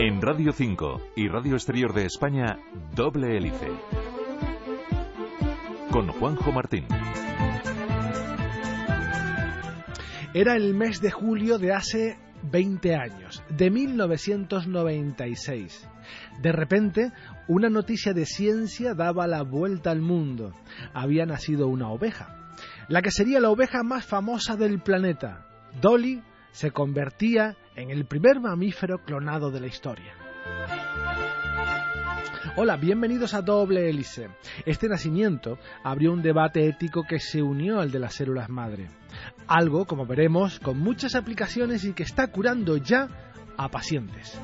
En 0.00 0.22
Radio 0.22 0.52
5 0.52 1.10
y 1.16 1.26
Radio 1.26 1.54
Exterior 1.54 1.92
de 1.92 2.04
España, 2.04 2.56
Doble 2.94 3.36
Hélice. 3.36 3.66
Con 5.90 6.06
Juanjo 6.12 6.52
Martín. 6.52 6.86
Era 10.32 10.54
el 10.54 10.74
mes 10.74 11.00
de 11.00 11.10
julio 11.10 11.58
de 11.58 11.72
hace 11.72 12.16
20 12.44 12.94
años, 12.94 13.42
de 13.48 13.72
1996. 13.72 15.88
De 16.42 16.52
repente, 16.52 17.10
una 17.48 17.68
noticia 17.68 18.12
de 18.12 18.24
ciencia 18.24 18.94
daba 18.94 19.26
la 19.26 19.42
vuelta 19.42 19.90
al 19.90 20.00
mundo. 20.00 20.54
Había 20.94 21.26
nacido 21.26 21.66
una 21.66 21.90
oveja, 21.90 22.52
la 22.86 23.02
que 23.02 23.10
sería 23.10 23.40
la 23.40 23.50
oveja 23.50 23.82
más 23.82 24.06
famosa 24.06 24.54
del 24.54 24.80
planeta. 24.80 25.48
Dolly 25.80 26.22
se 26.52 26.70
convertía 26.70 27.56
en 27.67 27.67
el 27.78 28.06
primer 28.06 28.40
mamífero 28.40 28.98
clonado 29.04 29.52
de 29.52 29.60
la 29.60 29.68
historia. 29.68 30.12
Hola, 32.56 32.76
bienvenidos 32.76 33.34
a 33.34 33.42
Doble 33.42 33.88
Hélice. 33.88 34.30
Este 34.66 34.88
nacimiento 34.88 35.58
abrió 35.84 36.12
un 36.12 36.20
debate 36.20 36.66
ético 36.66 37.04
que 37.08 37.20
se 37.20 37.40
unió 37.40 37.78
al 37.78 37.92
de 37.92 38.00
las 38.00 38.14
células 38.14 38.48
madre. 38.48 38.88
Algo, 39.46 39.86
como 39.86 40.06
veremos, 40.06 40.58
con 40.58 40.80
muchas 40.80 41.14
aplicaciones 41.14 41.84
y 41.84 41.92
que 41.92 42.02
está 42.02 42.26
curando 42.26 42.76
ya 42.78 43.08
a 43.56 43.68
pacientes. 43.68 44.36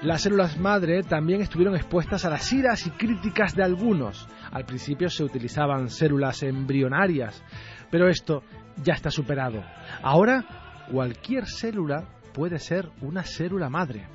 Las 0.00 0.22
células 0.22 0.58
madre 0.58 1.02
también 1.02 1.42
estuvieron 1.42 1.76
expuestas 1.76 2.24
a 2.24 2.30
las 2.30 2.50
iras 2.54 2.86
y 2.86 2.90
críticas 2.90 3.54
de 3.54 3.64
algunos. 3.64 4.26
Al 4.50 4.64
principio 4.64 5.10
se 5.10 5.24
utilizaban 5.24 5.90
células 5.90 6.42
embrionarias, 6.42 7.44
pero 7.90 8.08
esto 8.08 8.42
ya 8.82 8.94
está 8.94 9.10
superado. 9.10 9.62
Ahora 10.02 10.67
cualquier 10.90 11.46
célula 11.46 12.04
puede 12.32 12.58
ser 12.58 12.88
una 13.00 13.22
célula 13.22 13.68
madre. 13.68 14.06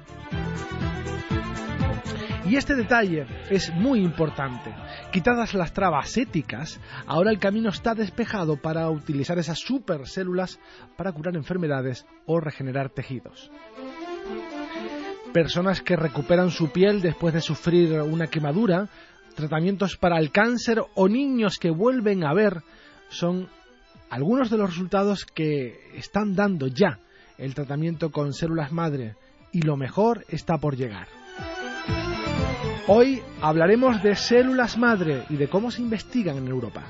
Y 2.45 2.57
este 2.57 2.75
detalle 2.75 3.25
es 3.49 3.73
muy 3.73 3.99
importante. 3.99 4.73
Quitadas 5.11 5.53
las 5.53 5.73
trabas 5.73 6.17
éticas, 6.17 6.79
ahora 7.07 7.31
el 7.31 7.39
camino 7.39 7.69
está 7.69 7.95
despejado 7.95 8.57
para 8.57 8.89
utilizar 8.89 9.39
esas 9.39 9.59
supercélulas 9.59 10.59
para 10.97 11.13
curar 11.13 11.35
enfermedades 11.35 12.05
o 12.25 12.39
regenerar 12.39 12.89
tejidos. 12.89 13.49
Personas 15.33 15.81
que 15.81 15.95
recuperan 15.95 16.51
su 16.51 16.69
piel 16.69 17.01
después 17.01 17.33
de 17.33 17.41
sufrir 17.41 18.01
una 18.01 18.27
quemadura, 18.27 18.89
tratamientos 19.35 19.97
para 19.97 20.19
el 20.19 20.31
cáncer 20.31 20.81
o 20.95 21.07
niños 21.07 21.57
que 21.57 21.71
vuelven 21.71 22.23
a 22.23 22.33
ver 22.33 22.61
son 23.09 23.49
algunos 24.13 24.51
de 24.51 24.57
los 24.59 24.69
resultados 24.69 25.25
que 25.25 25.89
están 25.95 26.35
dando 26.35 26.67
ya 26.67 26.99
el 27.39 27.55
tratamiento 27.55 28.11
con 28.11 28.31
células 28.31 28.71
madre 28.71 29.15
y 29.51 29.63
lo 29.63 29.75
mejor 29.75 30.23
está 30.29 30.59
por 30.59 30.77
llegar. 30.77 31.07
Hoy 32.87 33.23
hablaremos 33.41 34.03
de 34.03 34.15
células 34.15 34.77
madre 34.77 35.23
y 35.31 35.37
de 35.37 35.49
cómo 35.49 35.71
se 35.71 35.81
investigan 35.81 36.37
en 36.37 36.47
Europa. 36.47 36.83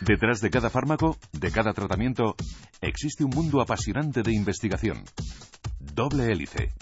Detrás 0.00 0.40
de 0.40 0.50
cada 0.50 0.70
fármaco, 0.70 1.16
de 1.32 1.52
cada 1.52 1.72
tratamiento, 1.72 2.34
existe 2.80 3.22
un 3.22 3.30
mundo 3.30 3.60
apasionante 3.60 4.24
de 4.24 4.32
investigación. 4.32 5.04
Doble 5.78 6.32
hélice. 6.32 6.72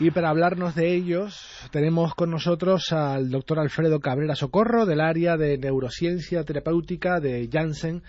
Y 0.00 0.10
para 0.12 0.30
hablarnos 0.30 0.74
de 0.74 0.94
ellos, 0.94 1.53
tenemos 1.70 2.14
con 2.14 2.30
nosotros 2.30 2.92
al 2.92 3.30
doctor 3.30 3.58
Alfredo 3.58 4.00
Cabrera 4.00 4.34
Socorro, 4.34 4.86
del 4.86 5.00
área 5.00 5.36
de 5.36 5.58
neurociencia 5.58 6.44
terapéutica 6.44 7.20
de 7.20 7.48
Janssen, 7.52 8.02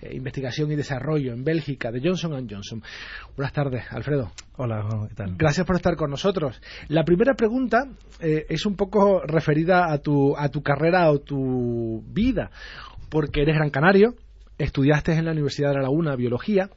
eh, 0.00 0.14
Investigación 0.14 0.70
y 0.72 0.76
Desarrollo 0.76 1.32
en 1.32 1.44
Bélgica, 1.44 1.90
de 1.90 2.00
Johnson 2.02 2.46
Johnson. 2.48 2.82
Buenas 3.36 3.52
tardes, 3.52 3.84
Alfredo. 3.90 4.32
Hola, 4.56 4.86
¿qué 5.08 5.14
tal? 5.14 5.36
Gracias 5.36 5.66
por 5.66 5.76
estar 5.76 5.96
con 5.96 6.10
nosotros. 6.10 6.60
La 6.88 7.04
primera 7.04 7.34
pregunta 7.34 7.88
eh, 8.20 8.46
es 8.48 8.66
un 8.66 8.76
poco 8.76 9.22
referida 9.22 9.92
a 9.92 9.98
tu, 9.98 10.36
a 10.36 10.48
tu 10.48 10.62
carrera 10.62 11.10
o 11.10 11.20
tu 11.20 12.02
vida, 12.08 12.50
porque 13.08 13.42
eres 13.42 13.56
gran 13.56 13.70
canario, 13.70 14.14
estudiaste 14.58 15.12
en 15.12 15.24
la 15.24 15.32
Universidad 15.32 15.70
de 15.70 15.76
La 15.76 15.82
Laguna 15.82 16.16
biología 16.16 16.70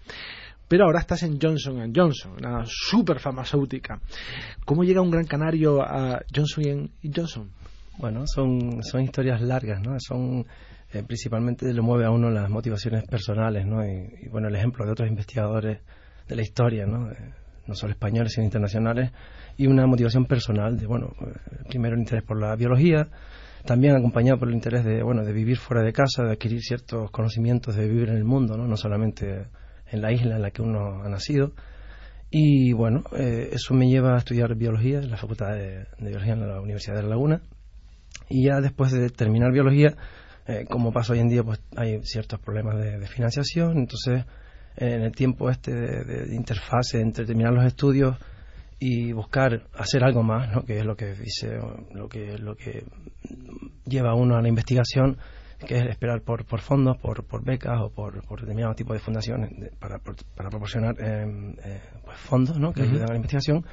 pero 0.68 0.86
ahora 0.86 1.00
estás 1.00 1.24
en 1.24 1.40
Johnson 1.42 1.94
Johnson, 1.96 2.34
una 2.38 2.64
super 2.66 3.20
farmacéutica. 3.20 4.00
¿Cómo 4.66 4.84
llega 4.84 5.02
un 5.02 5.12
gran 5.12 5.26
canario 5.26 5.82
a 5.82 6.22
Johnson 6.34 6.90
Johnson? 7.04 7.50
Bueno, 7.98 8.28
son, 8.28 8.84
son 8.84 9.02
historias 9.02 9.42
largas, 9.42 9.82
¿no? 9.82 9.98
Son 10.00 10.46
eh, 10.94 11.04
principalmente 11.04 11.74
lo 11.74 11.84
mueve 11.84 12.06
a 12.06 12.12
uno 12.12 12.30
las 12.30 12.50
motivaciones 12.50 13.06
personales, 13.06 13.66
¿no? 13.66 13.86
Y, 13.86 14.28
bueno, 14.30 14.48
el 14.48 14.56
ejemplo 14.56 14.86
de 14.86 14.92
otros 14.92 15.10
investigadores 15.10 15.80
de 16.28 16.36
la 16.36 16.42
historia, 16.42 16.86
¿no? 16.86 17.12
Eh, 17.12 17.34
no 17.66 17.76
solo 17.76 17.92
españoles 17.92 18.32
sino 18.34 18.46
internacionales 18.46 19.12
y 19.58 19.68
una 19.68 19.86
motivación 19.86 20.26
personal 20.26 20.78
de 20.78 20.88
bueno, 20.88 21.14
eh, 21.20 21.64
primero 21.68 21.96
el 21.96 22.00
interés 22.00 22.24
por 22.24 22.40
la 22.40 22.56
biología, 22.56 23.10
también 23.66 23.96
acompañado 23.96 24.40
por 24.40 24.48
el 24.48 24.54
interés 24.54 24.86
de 24.86 25.04
bueno, 25.04 25.26
de 25.26 25.34
vivir 25.34 25.58
fuera 25.58 25.84
de 25.84 25.92
casa, 25.92 26.24
de 26.24 26.32
adquirir 26.32 26.62
ciertos 26.62 27.12
conocimientos 27.12 27.76
de 27.76 27.88
vivir 27.90 28.10
en 28.10 28.16
el 28.16 28.24
mundo, 28.24 28.56
¿no? 28.56 28.68
No 28.68 28.78
solamente 28.78 29.48
en 29.92 30.02
la 30.02 30.12
isla 30.12 30.36
en 30.36 30.42
la 30.42 30.52
que 30.52 30.62
uno 30.62 31.04
ha 31.04 31.10
nacido. 31.10 31.54
Y 32.30 32.74
bueno, 32.74 33.04
eh, 33.18 33.50
eso 33.54 33.74
me 33.74 33.88
lleva 33.90 34.16
a 34.16 34.18
estudiar 34.18 34.54
biología 34.56 35.00
en 35.00 35.10
la 35.10 35.18
Facultad 35.18 35.54
de, 35.54 35.88
Biología 36.00 36.34
en 36.34 36.48
la 36.48 36.60
Universidad 36.60 36.96
de 36.96 37.04
La 37.04 37.10
Laguna. 37.10 37.42
Y 38.30 38.46
ya 38.46 38.60
después 38.60 38.92
de 38.92 39.10
terminar 39.10 39.52
biología, 39.52 39.96
eh, 40.46 40.66
como 40.70 40.92
pasa 40.92 41.14
hoy 41.14 41.20
en 41.20 41.30
día, 41.30 41.44
pues 41.44 41.62
hay 41.78 42.02
ciertos 42.04 42.40
problemas 42.40 42.78
de, 42.78 43.08
financiación. 43.08 43.78
Entonces, 43.78 44.26
en 44.76 45.02
el 45.02 45.14
tiempo 45.14 45.50
este 45.50 45.74
de, 45.74 46.36
interfase 46.36 47.00
entre 47.00 47.26
terminar 47.26 47.54
los 47.54 47.66
estudios 47.66 48.18
y 48.80 49.12
buscar 49.14 49.64
hacer 49.74 50.04
algo 50.04 50.22
más, 50.22 50.52
¿no? 50.54 50.64
que 50.64 50.80
es 50.80 50.86
lo 50.86 50.96
que 50.96 51.14
dice, 51.14 51.58
lo 51.94 52.08
que, 52.10 52.38
lo 52.38 52.56
que 52.56 52.84
lleva 53.86 54.12
a 54.12 54.16
uno 54.16 54.36
a 54.36 54.42
la 54.42 54.50
investigación, 54.50 55.18
que 55.66 55.78
es 55.78 55.86
esperar 55.88 56.22
por, 56.22 56.46
por 56.46 56.62
fondos, 56.62 56.98
por, 56.98 57.24
por 57.26 57.44
becas 57.44 57.80
o 57.82 57.90
por, 57.90 58.22
por 58.26 58.42
determinado 58.42 58.76
tipo 58.76 58.94
de 58.94 59.00
fundaciones 59.00 59.72
para, 59.80 60.00
para 60.36 60.50
proporcionar 60.50 60.96
eh, 61.00 61.56
eh, 61.64 61.82
pues 62.06 62.18
fondos 62.18 62.60
¿no? 62.60 62.74
que 62.74 62.84
ayuden 62.84 63.04
a 63.04 63.08
la 63.08 63.16
investigación, 63.16 63.66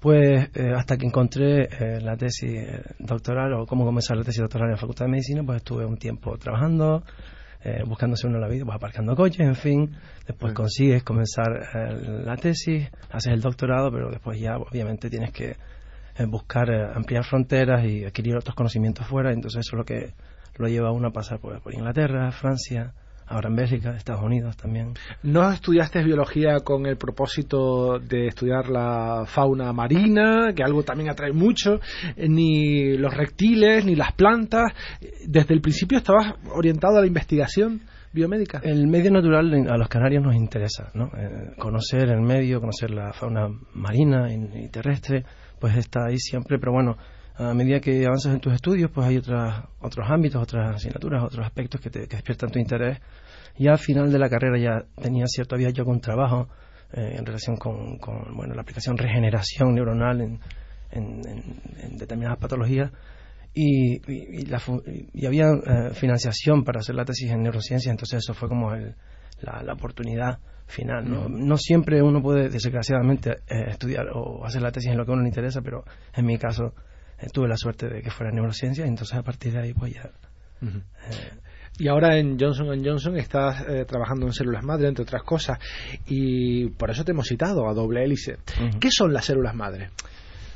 pues 0.00 0.48
eh, 0.54 0.72
hasta 0.74 0.96
que 0.96 1.06
encontré 1.06 1.68
la 2.00 2.16
tesis 2.16 2.66
doctoral 2.98 3.52
o 3.54 3.66
cómo 3.66 3.84
comenzar 3.84 4.16
la 4.16 4.24
tesis 4.24 4.40
doctoral 4.40 4.68
en 4.68 4.72
la 4.72 4.78
Facultad 4.78 5.04
de 5.04 5.10
Medicina, 5.10 5.42
pues 5.44 5.58
estuve 5.58 5.84
un 5.84 5.96
tiempo 5.96 6.36
trabajando, 6.38 7.04
buscándose 7.86 8.26
uno 8.26 8.40
la 8.40 8.48
vida, 8.48 8.64
pues 8.64 8.74
aparcando 8.74 9.14
coches, 9.14 9.46
en 9.46 9.54
fin. 9.54 9.96
Después 10.26 10.52
consigues 10.54 11.04
comenzar 11.04 11.46
la 12.24 12.36
tesis, 12.36 12.90
haces 13.10 13.32
el 13.32 13.40
doctorado, 13.40 13.92
pero 13.92 14.10
después 14.10 14.40
ya 14.40 14.56
obviamente 14.56 15.08
tienes 15.08 15.30
que 15.30 15.54
buscar 16.26 16.68
ampliar 16.96 17.22
fronteras 17.22 17.84
y 17.84 18.04
adquirir 18.04 18.34
otros 18.34 18.56
conocimientos 18.56 19.06
fuera. 19.06 19.32
Entonces 19.32 19.60
eso 19.60 19.76
es 19.76 19.78
lo 19.78 19.84
que 19.84 20.14
lo 20.56 20.68
lleva 20.68 20.92
uno 20.92 21.08
a 21.08 21.12
pasar 21.12 21.40
por, 21.40 21.60
Inglaterra, 21.72 22.30
Francia, 22.32 22.94
ahora 23.26 23.48
en 23.48 23.56
Bélgica, 23.56 23.96
Estados 23.96 24.22
Unidos 24.22 24.56
también. 24.56 24.94
¿No 25.22 25.50
estudiaste 25.50 26.02
biología 26.02 26.60
con 26.60 26.86
el 26.86 26.96
propósito 26.96 27.98
de 27.98 28.28
estudiar 28.28 28.68
la 28.68 29.24
fauna 29.26 29.72
marina, 29.72 30.52
que 30.54 30.62
algo 30.62 30.82
también 30.82 31.10
atrae 31.10 31.32
mucho, 31.32 31.80
eh, 32.16 32.28
ni 32.28 32.96
los 32.96 33.14
reptiles, 33.14 33.84
ni 33.84 33.94
las 33.94 34.12
plantas? 34.12 34.72
¿Desde 35.26 35.54
el 35.54 35.60
principio 35.60 35.98
estabas 35.98 36.34
orientado 36.54 36.98
a 36.98 37.00
la 37.00 37.06
investigación? 37.06 37.82
biomédica? 38.12 38.60
El 38.62 38.86
medio 38.86 39.10
natural 39.10 39.66
a 39.68 39.76
los 39.76 39.88
canarios 39.88 40.22
nos 40.22 40.34
interesa, 40.34 40.90
¿no? 40.94 41.06
Eh, 41.16 41.54
conocer 41.58 42.10
el 42.10 42.20
medio, 42.20 42.60
conocer 42.60 42.90
la 42.90 43.12
fauna 43.12 43.48
marina 43.74 44.28
y, 44.32 44.68
terrestre, 44.68 45.24
pues 45.58 45.76
está 45.76 46.06
ahí 46.06 46.18
siempre, 46.18 46.58
pero 46.58 46.72
bueno, 46.72 46.96
a 47.36 47.54
medida 47.54 47.80
que 47.80 48.04
avanzas 48.04 48.34
en 48.34 48.40
tus 48.40 48.52
estudios, 48.52 48.90
pues 48.90 49.06
hay 49.06 49.16
otras, 49.16 49.64
otros 49.80 50.06
ámbitos, 50.08 50.42
otras 50.42 50.76
asignaturas, 50.76 51.24
otros 51.24 51.46
aspectos 51.46 51.80
que, 51.80 51.90
te, 51.90 52.06
despiertan 52.06 52.50
tu 52.50 52.58
interés. 52.58 52.98
Y 53.56 53.68
al 53.68 53.78
final 53.78 54.10
de 54.10 54.18
la 54.18 54.28
carrera 54.28 54.58
ya 54.58 54.84
tenía 55.00 55.24
cierto, 55.26 55.54
había 55.54 55.70
yo 55.70 55.84
con 55.84 56.00
trabajo 56.00 56.48
eh, 56.92 57.16
en 57.18 57.24
relación 57.24 57.56
con, 57.56 57.98
bueno, 58.34 58.54
la 58.54 58.62
aplicación 58.62 58.98
regeneración 58.98 59.74
neuronal 59.74 60.20
en, 60.20 60.40
en, 60.90 61.96
determinadas 61.96 62.38
patologías. 62.38 62.90
Y, 63.54 64.00
y, 64.10 65.26
había 65.26 65.50
eh, 65.50 65.90
financiación 65.94 66.64
para 66.64 66.80
hacer 66.80 66.94
la 66.94 67.04
tesis 67.04 67.30
en 67.30 67.42
neurociencia, 67.42 67.90
entonces 67.90 68.20
eso 68.20 68.32
fue 68.32 68.48
como 68.48 68.72
el, 68.74 68.94
la, 69.42 69.72
oportunidad 69.72 70.38
final. 70.66 71.08
¿no? 71.08 71.28
no 71.28 71.56
siempre 71.58 72.02
uno 72.02 72.22
puede, 72.22 72.48
desgraciadamente, 72.48 73.30
eh, 73.48 73.64
estudiar 73.68 74.06
o 74.14 74.44
hacer 74.44 74.62
la 74.62 74.70
tesis 74.70 74.90
en 74.90 74.96
lo 74.96 75.04
que 75.04 75.10
a 75.10 75.14
uno 75.14 75.22
le 75.22 75.28
interesa, 75.28 75.60
pero 75.60 75.84
en 76.14 76.24
mi 76.24 76.38
caso 76.38 76.74
eh, 77.22 77.28
tuve 77.32 77.48
la 77.48 77.56
suerte 77.56 77.88
de 77.88 78.02
que 78.02 78.10
fuera 78.10 78.32
neurociencia 78.32 78.84
y 78.84 78.88
entonces 78.88 79.16
a 79.16 79.22
partir 79.22 79.52
de 79.52 79.60
ahí 79.60 79.74
pues 79.74 79.94
ya... 79.94 80.10
Y 81.78 81.88
ahora 81.88 82.18
en 82.18 82.38
Johnson 82.38 82.84
Johnson 82.84 83.16
estás 83.16 83.64
trabajando 83.88 84.26
en 84.26 84.32
células 84.32 84.62
madre, 84.62 84.88
entre 84.88 85.02
otras 85.02 85.22
cosas, 85.22 85.58
y 86.06 86.68
por 86.68 86.90
eso 86.90 87.02
te 87.02 87.12
hemos 87.12 87.26
citado 87.26 87.68
a 87.68 87.72
doble 87.72 88.04
hélice. 88.04 88.36
¿Qué 88.78 88.90
son 88.90 89.12
las 89.12 89.24
células 89.24 89.54
madre? 89.54 89.88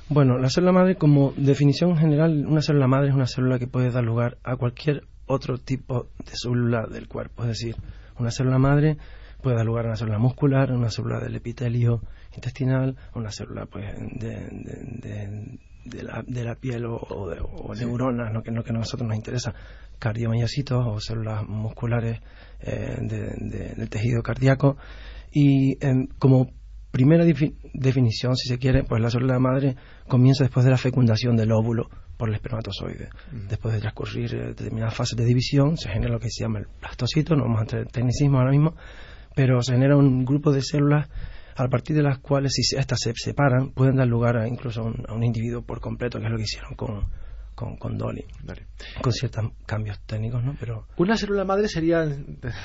Bueno, 0.09 0.39
la 0.39 0.49
célula 0.49 0.71
madre, 0.71 0.95
como 0.95 1.33
definición 1.37 1.97
general, 1.97 2.47
una 2.47 2.63
célula 2.63 2.87
madre 2.87 3.09
es 3.09 3.15
una 3.15 3.27
célula 3.27 3.59
que 3.59 3.67
puede 3.67 3.91
dar 3.91 4.05
lugar 4.05 4.39
a 4.45 4.55
cualquier 4.55 5.03
otro 5.27 5.59
tipo 5.59 6.11
de 6.25 6.33
célula 6.33 6.87
del 6.87 7.09
cuerpo. 7.09 7.43
Es 7.43 7.49
decir, 7.49 7.75
una 8.17 8.31
célula 8.31 8.59
madre 8.59 8.99
puede 9.43 9.57
dar 9.57 9.67
lugar 9.67 9.87
a 9.87 9.89
una 9.89 9.97
célula 9.97 10.19
muscular, 10.19 10.71
a 10.71 10.75
una 10.75 10.91
célula 10.91 11.19
del 11.19 11.35
epitelio 11.35 12.03
intestinal, 12.37 12.97
a 13.13 13.19
una 13.19 13.33
célula 13.33 13.67
pues, 13.67 13.85
de, 14.13 14.49
de, 14.49 15.59
la, 16.03 16.55
piel 16.55 16.85
o, 16.87 17.29
de, 17.29 17.85
neuronas, 17.85 18.33
lo 18.33 18.43
que, 18.43 18.51
lo 18.51 18.63
que 18.63 18.71
a 18.71 18.75
nosotros 18.75 19.09
nos 19.09 19.17
interesa, 19.17 19.55
cardiomayocitos 19.99 20.85
o 20.87 21.01
células 21.01 21.47
musculares 21.47 22.21
eh, 22.61 22.97
del 23.01 23.89
tejido 23.89 24.23
cardíaco. 24.23 24.77
Y 25.33 25.77
em, 25.85 26.07
como 26.19 26.51
primera 26.91 27.25
definición, 27.25 28.37
si 28.37 28.49
se 28.49 28.59
quiere, 28.59 28.83
pues 28.85 29.03
la 29.03 29.11
célula 29.11 29.39
madre 29.39 29.77
comienza 30.09 30.45
después 30.45 30.65
de 30.65 30.71
la 30.71 30.79
fecundación 30.79 31.37
del 31.37 31.53
óvulo 31.53 31.89
por 32.17 32.31
el 32.31 32.35
espermatozoide. 32.37 33.11
Después 33.49 33.75
de 33.75 33.81
transcurrir 33.81 34.35
eh, 34.35 34.47
determinadas 34.49 34.95
fases 34.95 35.17
de 35.17 35.25
división, 35.25 35.77
se 35.77 35.91
genera 35.91 36.13
lo 36.13 36.21
que 36.21 36.31
se 36.31 36.45
llama 36.45 36.61
el 36.61 36.67
plastocito, 36.81 37.37
no 37.37 37.43
vamos 37.43 37.59
a 37.59 37.63
entrar 37.63 37.83
en 37.83 37.89
tecnicismo 37.89 38.39
ahora 38.39 38.51
mismo, 38.51 38.75
pero 39.35 39.61
se 39.61 39.73
genera 39.73 39.97
un 39.97 40.25
grupo 40.25 40.53
de 40.53 40.63
células 40.63 41.09
a 41.57 41.69
partir 41.69 41.97
de 41.97 42.03
las 42.03 42.19
cuales, 42.19 42.53
si 42.53 42.77
estas 42.77 42.99
se 43.01 43.13
separan, 43.15 43.71
pueden 43.71 43.97
dar 43.97 44.07
lugar 44.07 44.37
a 44.37 44.47
incluso 44.47 44.83
a 44.83 45.15
un 45.15 45.25
individuo 45.25 45.63
por 45.63 45.81
completo, 45.81 46.19
que 46.19 46.27
es 46.27 46.31
lo 46.31 46.37
que 46.37 46.45
hicieron 46.45 46.75
con, 46.75 47.07
con, 47.57 47.77
con 47.79 47.97
Dolly, 47.97 48.25
con 49.03 49.13
ciertos 49.13 49.51
cambios 49.65 49.99
técnicos, 50.01 50.45
¿no? 50.45 50.55
Pero 50.61 50.87
una 50.99 51.17
célula 51.17 51.45
madre 51.45 51.69
sería 51.69 52.07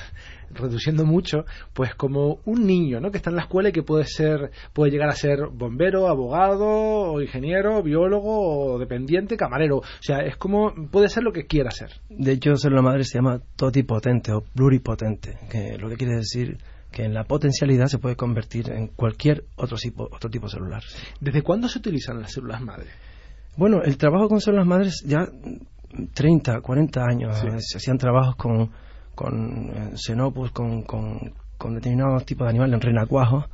reduciendo 0.50 1.06
mucho, 1.06 1.46
pues 1.72 1.94
como 1.94 2.40
un 2.44 2.66
niño, 2.66 3.00
¿no? 3.00 3.10
Que 3.10 3.16
está 3.16 3.30
en 3.30 3.36
la 3.36 3.42
escuela 3.42 3.70
y 3.70 3.72
que 3.72 3.82
puede 3.82 4.04
ser, 4.04 4.50
puede 4.74 4.92
llegar 4.92 5.08
a 5.08 5.14
ser 5.14 5.46
bombero, 5.50 6.08
abogado, 6.08 6.66
o 6.66 7.22
ingeniero, 7.22 7.82
biólogo, 7.82 8.74
o 8.74 8.78
dependiente, 8.78 9.38
camarero. 9.38 9.78
O 9.78 9.82
sea, 10.02 10.18
es 10.18 10.36
como 10.36 10.74
puede 10.90 11.08
ser 11.08 11.22
lo 11.22 11.32
que 11.32 11.46
quiera 11.46 11.70
ser. 11.70 11.90
De 12.10 12.32
hecho, 12.32 12.56
célula 12.56 12.82
madre 12.82 13.04
se 13.04 13.16
llama 13.16 13.40
totipotente 13.56 14.30
o 14.32 14.42
pluripotente, 14.42 15.38
que 15.50 15.78
lo 15.78 15.88
que 15.88 15.96
quiere 15.96 16.16
decir 16.16 16.58
que 16.92 17.04
en 17.04 17.14
la 17.14 17.24
potencialidad 17.24 17.86
se 17.86 17.98
puede 17.98 18.14
convertir 18.14 18.70
en 18.70 18.88
cualquier 18.88 19.44
otro 19.56 19.76
tipo, 19.76 20.04
otro 20.04 20.30
tipo 20.30 20.48
celular. 20.48 20.82
¿Desde 21.20 21.42
cuándo 21.42 21.68
se 21.68 21.78
utilizan 21.78 22.20
las 22.20 22.32
células 22.32 22.60
madre? 22.60 22.86
Bueno, 23.56 23.82
el 23.82 23.96
trabajo 23.96 24.28
con 24.28 24.40
células 24.40 24.66
madres 24.66 25.02
ya 25.04 25.26
30, 26.14 26.60
40 26.60 27.04
años. 27.04 27.42
Se 27.58 27.78
hacían 27.78 27.98
trabajos 27.98 28.36
con, 28.36 28.70
con 29.14 29.70
eh, 29.70 29.90
xenopus, 29.96 30.52
con, 30.52 30.82
con, 30.82 31.32
determinados 31.74 32.24
tipos 32.24 32.44
de 32.46 32.50
animales 32.50 32.74
en 32.74 32.80
renacuajos, 32.80 33.44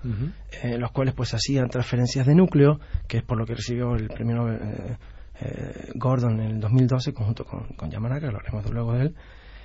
en 0.62 0.80
los 0.80 0.90
cuales 0.92 1.12
pues 1.14 1.34
hacían 1.34 1.68
transferencias 1.68 2.26
de 2.26 2.34
núcleo, 2.34 2.80
que 3.06 3.18
es 3.18 3.22
por 3.22 3.36
lo 3.36 3.44
que 3.44 3.54
recibió 3.54 3.94
el 3.96 4.08
premio 4.08 4.50
eh, 4.50 4.96
eh, 5.40 5.90
Gordon 5.94 6.40
en 6.40 6.52
el 6.52 6.60
2012, 6.60 7.12
conjunto 7.12 7.44
con, 7.44 7.64
con 7.76 7.90
Yamanaka, 7.90 8.28
hablaremos 8.28 8.70
luego 8.70 8.94
de 8.94 9.02
él. 9.02 9.14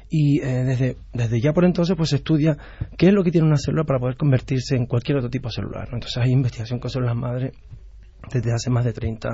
Y 0.09 0.39
desde, 0.39 0.97
desde 1.13 1.41
ya 1.41 1.53
por 1.53 1.65
entonces 1.65 1.95
pues 1.97 2.09
se 2.09 2.17
estudia 2.17 2.57
qué 2.97 3.07
es 3.07 3.13
lo 3.13 3.23
que 3.23 3.31
tiene 3.31 3.47
una 3.47 3.57
célula 3.57 3.83
para 3.83 3.99
poder 3.99 4.15
convertirse 4.15 4.75
en 4.75 4.85
cualquier 4.85 5.17
otro 5.17 5.29
tipo 5.29 5.49
de 5.49 5.53
celular. 5.53 5.89
Entonces 5.91 6.17
hay 6.17 6.31
investigación 6.31 6.79
con 6.79 6.89
células 6.89 7.15
madres 7.15 7.53
desde 8.31 8.53
hace 8.53 8.69
más 8.69 8.85
de 8.85 8.93
30 8.93 9.29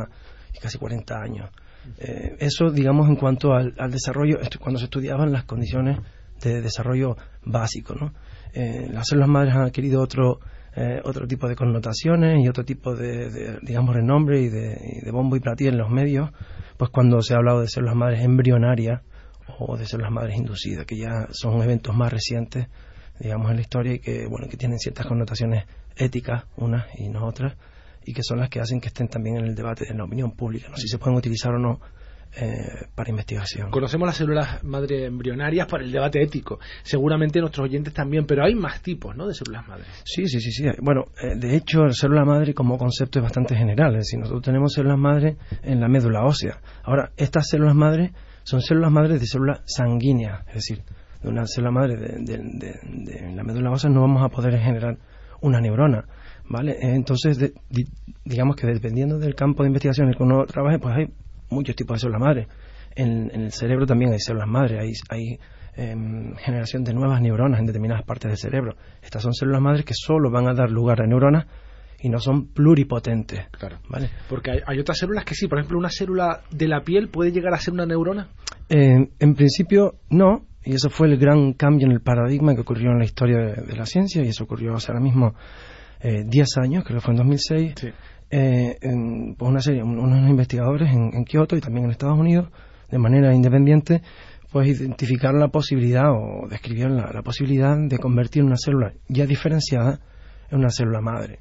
y 0.54 0.60
casi 0.60 0.78
40 0.78 1.22
años. 1.22 1.50
Eh, 1.98 2.36
eso, 2.40 2.70
digamos, 2.72 3.08
en 3.10 3.16
cuanto 3.16 3.54
al, 3.54 3.74
desarrollo, 3.92 4.38
cuando 4.60 4.80
se 4.80 4.86
estudiaban 4.86 5.32
las 5.32 5.46
condiciones 5.46 6.00
de 6.42 6.62
desarrollo 6.62 7.16
básico, 7.46 7.96
¿no? 7.96 8.14
Eh, 8.54 8.88
las 8.92 9.08
células 9.08 9.30
madres 9.30 9.56
han 9.56 9.62
adquirido 9.62 10.02
otro, 10.02 10.40
eh, 10.76 11.02
otro 11.04 11.28
tipo 11.28 11.48
de 11.48 11.56
connotaciones 11.56 12.44
y 12.44 12.48
otro 12.48 12.64
tipo 12.64 12.96
de, 12.96 13.60
digamos, 13.62 13.96
renombre 13.96 14.42
y 14.42 14.50
de, 14.50 15.10
bombo 15.12 15.36
y 15.36 15.40
platillo 15.40 15.72
en 15.72 15.78
los 15.78 15.90
medios, 15.90 16.32
pues 16.78 16.90
cuando 16.92 17.22
se 17.22 17.34
ha 17.34 17.38
hablado 17.38 17.62
de 17.62 17.68
células 17.68 17.96
madres 17.96 18.24
embrionarias 18.24 19.02
o 19.58 19.78
de 19.78 19.86
células 19.86 20.12
madres 20.12 20.38
inducidas, 20.38 20.86
que 20.86 20.98
ya 20.98 21.28
son 21.32 21.62
eventos 21.62 21.96
más 21.96 22.12
recientes, 22.12 22.68
digamos, 23.20 23.50
en 23.50 23.56
la 23.58 23.62
historia 23.62 23.94
y 23.94 24.00
que, 24.00 24.28
bueno, 24.28 24.48
que 24.48 24.58
tienen 24.58 24.80
ciertas 24.80 25.06
connotaciones 25.06 25.66
éticas, 25.96 26.46
unas 26.58 26.86
y 26.98 27.10
no 27.10 27.26
otras, 27.26 27.56
y 28.06 28.14
que 28.14 28.24
son 28.24 28.40
las 28.40 28.50
que 28.50 28.60
hacen 28.60 28.80
que 28.80 28.88
estén 28.88 29.08
también 29.08 29.38
en 29.38 29.46
el 29.46 29.56
debate 29.56 29.86
de 29.86 29.94
la 29.94 30.06
opinión 30.06 30.32
pública, 30.32 30.70
no 30.70 30.78
si 30.78 30.88
se 30.88 30.98
pueden 30.98 31.18
utilizar 31.18 31.54
o 31.54 31.60
no 31.60 31.80
eh, 32.36 32.86
para 32.94 33.10
investigación. 33.10 33.72
Conocemos 33.72 34.06
las 34.06 34.16
células 34.16 34.64
madre 34.64 35.08
embrionarias 35.08 35.66
para 35.68 35.84
el 35.84 35.92
debate 35.92 36.22
ético. 36.22 36.60
Seguramente 36.84 37.40
nuestros 37.40 37.66
oyentes 37.66 37.92
también, 37.92 38.28
pero 38.28 38.46
hay 38.46 38.54
más 38.54 38.84
tipos 38.84 39.16
¿no? 39.16 39.28
de 39.28 39.34
células 39.34 39.68
madre. 39.68 39.86
Sí, 40.04 40.28
sí, 40.28 40.40
sí. 40.40 40.52
sí. 40.52 40.66
Bueno, 40.80 41.06
eh, 41.22 41.36
de 41.36 41.56
hecho, 41.56 41.86
la 41.86 41.94
célula 41.94 42.26
madre 42.26 42.54
como 42.54 42.78
concepto 42.78 43.18
es 43.18 43.24
bastante 43.24 43.56
general. 43.56 43.94
Es 43.94 44.02
decir, 44.02 44.20
nosotros 44.20 44.44
tenemos 44.44 44.74
células 44.74 45.00
madre 45.00 45.38
en 45.64 45.80
la 45.80 45.88
médula 45.88 46.24
ósea. 46.24 46.62
Ahora, 46.84 47.12
estas 47.18 47.48
células 47.50 47.74
madre 47.74 48.14
son 48.50 48.62
células 48.62 48.92
madres 48.92 49.20
de 49.20 49.28
células 49.28 49.62
sanguíneas. 49.66 50.48
Es 50.48 50.56
decir, 50.56 50.82
de 51.22 51.30
una 51.30 51.46
célula 51.46 51.72
madre 51.72 51.98
de, 51.98 52.18
de 52.18 53.36
la 53.36 53.44
médula 53.44 53.70
ósea 53.72 53.92
no 53.92 54.02
vamos 54.02 54.24
a 54.24 54.30
poder 54.30 54.58
generar 54.58 54.98
una 55.42 55.62
neurona 55.62 56.06
¿vale? 56.50 56.78
Entonces, 56.82 57.54
digamos 58.26 58.56
que 58.56 58.66
dependiendo 58.66 59.20
del 59.20 59.36
campo 59.36 59.62
de 59.62 59.68
investigación 59.68 60.08
en 60.08 60.14
el 60.14 60.18
que 60.18 60.24
uno 60.24 60.46
trabaje, 60.46 60.80
pues 60.80 60.96
hay 60.96 61.06
muchos 61.52 61.76
tipos 61.76 61.96
de 61.96 62.00
células 62.00 62.22
madre. 62.22 62.48
En, 62.96 63.30
el 63.32 63.52
cerebro 63.52 63.86
también 63.86 64.12
hay 64.12 64.20
células 64.20 64.48
madre, 64.48 64.80
hay, 64.80 64.94
hay 65.10 65.40
em, 65.76 66.36
generación 66.38 66.84
de 66.84 66.94
nuevas 66.94 67.22
neuronas 67.22 67.60
en 67.60 67.68
determinadas 67.68 68.04
partes 68.04 68.32
del 68.32 68.38
cerebro. 68.38 68.76
Estas 69.04 69.22
son 69.22 69.34
células 69.34 69.62
madres 69.62 69.86
que 69.86 69.94
solo 69.94 70.32
van 70.32 70.48
a 70.48 70.54
dar 70.56 70.72
lugar 70.72 71.02
a 71.02 71.06
neuronas 71.06 71.46
y 72.02 72.10
no 72.10 72.20
son 72.20 72.48
pluripotentes. 72.48 73.48
Claro. 73.52 73.80
¿vale? 73.90 74.10
Porque 74.30 74.52
hay, 74.66 74.80
otras 74.80 74.98
células 74.98 75.26
que 75.26 75.36
sí, 75.36 75.48
por 75.48 75.60
ejemplo, 75.60 75.78
una 75.78 75.90
célula 75.90 76.42
de 76.52 76.68
la 76.68 76.82
piel 76.82 77.10
puede 77.10 77.32
llegar 77.32 77.54
a 77.54 77.58
ser 77.58 77.74
una 77.74 77.86
neurona. 77.86 78.30
en 78.70 79.36
principio, 79.36 79.96
no, 80.10 80.46
y 80.64 80.74
eso 80.74 80.90
fue 80.90 81.08
el 81.08 81.18
gran 81.18 81.54
cambio 81.54 81.88
en 81.88 81.94
el 81.94 82.02
paradigma 82.02 82.54
que 82.54 82.62
ocurrió 82.62 82.92
en 82.92 83.00
la 83.00 83.06
historia 83.06 83.38
de, 83.40 83.76
la 83.76 83.86
ciencia, 83.86 84.24
y 84.24 84.28
eso 84.28 84.44
ocurrió 84.44 84.72
ahora 84.72 85.00
mismo 85.00 85.34
10 86.04 86.04
eh, 86.04 86.62
años, 86.62 86.84
creo 86.84 87.00
que 87.00 87.06
fue 87.06 87.14
en 87.14 87.18
2006, 87.18 87.74
eh, 88.32 88.78
pues 89.38 89.50
una 89.50 89.62
serie, 89.62 89.84
unos 89.84 90.30
investigadores 90.30 90.92
en, 90.92 91.24
Kioto 91.24 91.56
y 91.56 91.62
también 91.62 91.86
en 91.86 91.92
Estados 91.92 92.20
Unidos, 92.20 92.50
de 92.92 93.00
manera 93.00 93.34
independiente, 93.34 94.02
pues 94.52 94.68
identificaron 94.68 95.40
la 95.40 95.48
posibilidad 95.48 96.12
o 96.12 96.48
describieron 96.50 96.98
la, 96.98 97.22
posibilidad 97.24 97.76
de 97.78 97.98
convertir 97.98 98.44
una 98.44 98.56
célula 98.58 98.94
ya 99.08 99.26
diferenciada 99.26 100.00
en 100.52 100.60
una 100.60 100.70
célula 100.70 101.02
madre. 101.02 101.40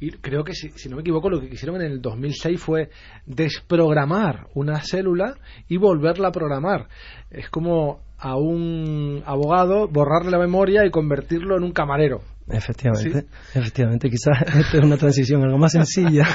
Y, 0.00 0.10
creo 0.12 0.42
que, 0.44 0.54
si, 0.54 0.70
si, 0.70 0.88
no 0.88 0.96
me 0.96 1.02
equivoco, 1.02 1.30
lo 1.30 1.40
que 1.40 1.46
hicieron 1.46 1.80
en 1.80 1.92
el 1.92 2.02
2006 2.02 2.60
fue 2.60 2.90
desprogramar 3.26 4.48
una 4.54 4.80
célula 4.80 5.36
y 5.68 5.76
volverla 5.76 6.28
a 6.28 6.32
programar. 6.32 6.88
Es 7.30 7.48
como 7.50 8.00
a 8.18 8.36
un 8.36 9.22
abogado 9.26 9.88
borrarle 9.88 10.30
la 10.30 10.38
memoria 10.38 10.84
y 10.86 10.90
convertirlo 10.90 11.56
en 11.56 11.64
un 11.64 11.72
camarero. 11.72 12.22
Efectivamente, 12.48 13.26
efectivamente, 13.54 14.08
quizás 14.08 14.40
esta 14.46 14.78
es 14.78 14.84
una 14.84 14.96
transición 14.96 15.42
algo 15.42 15.58
más 15.58 15.72
sencilla, 15.72 16.26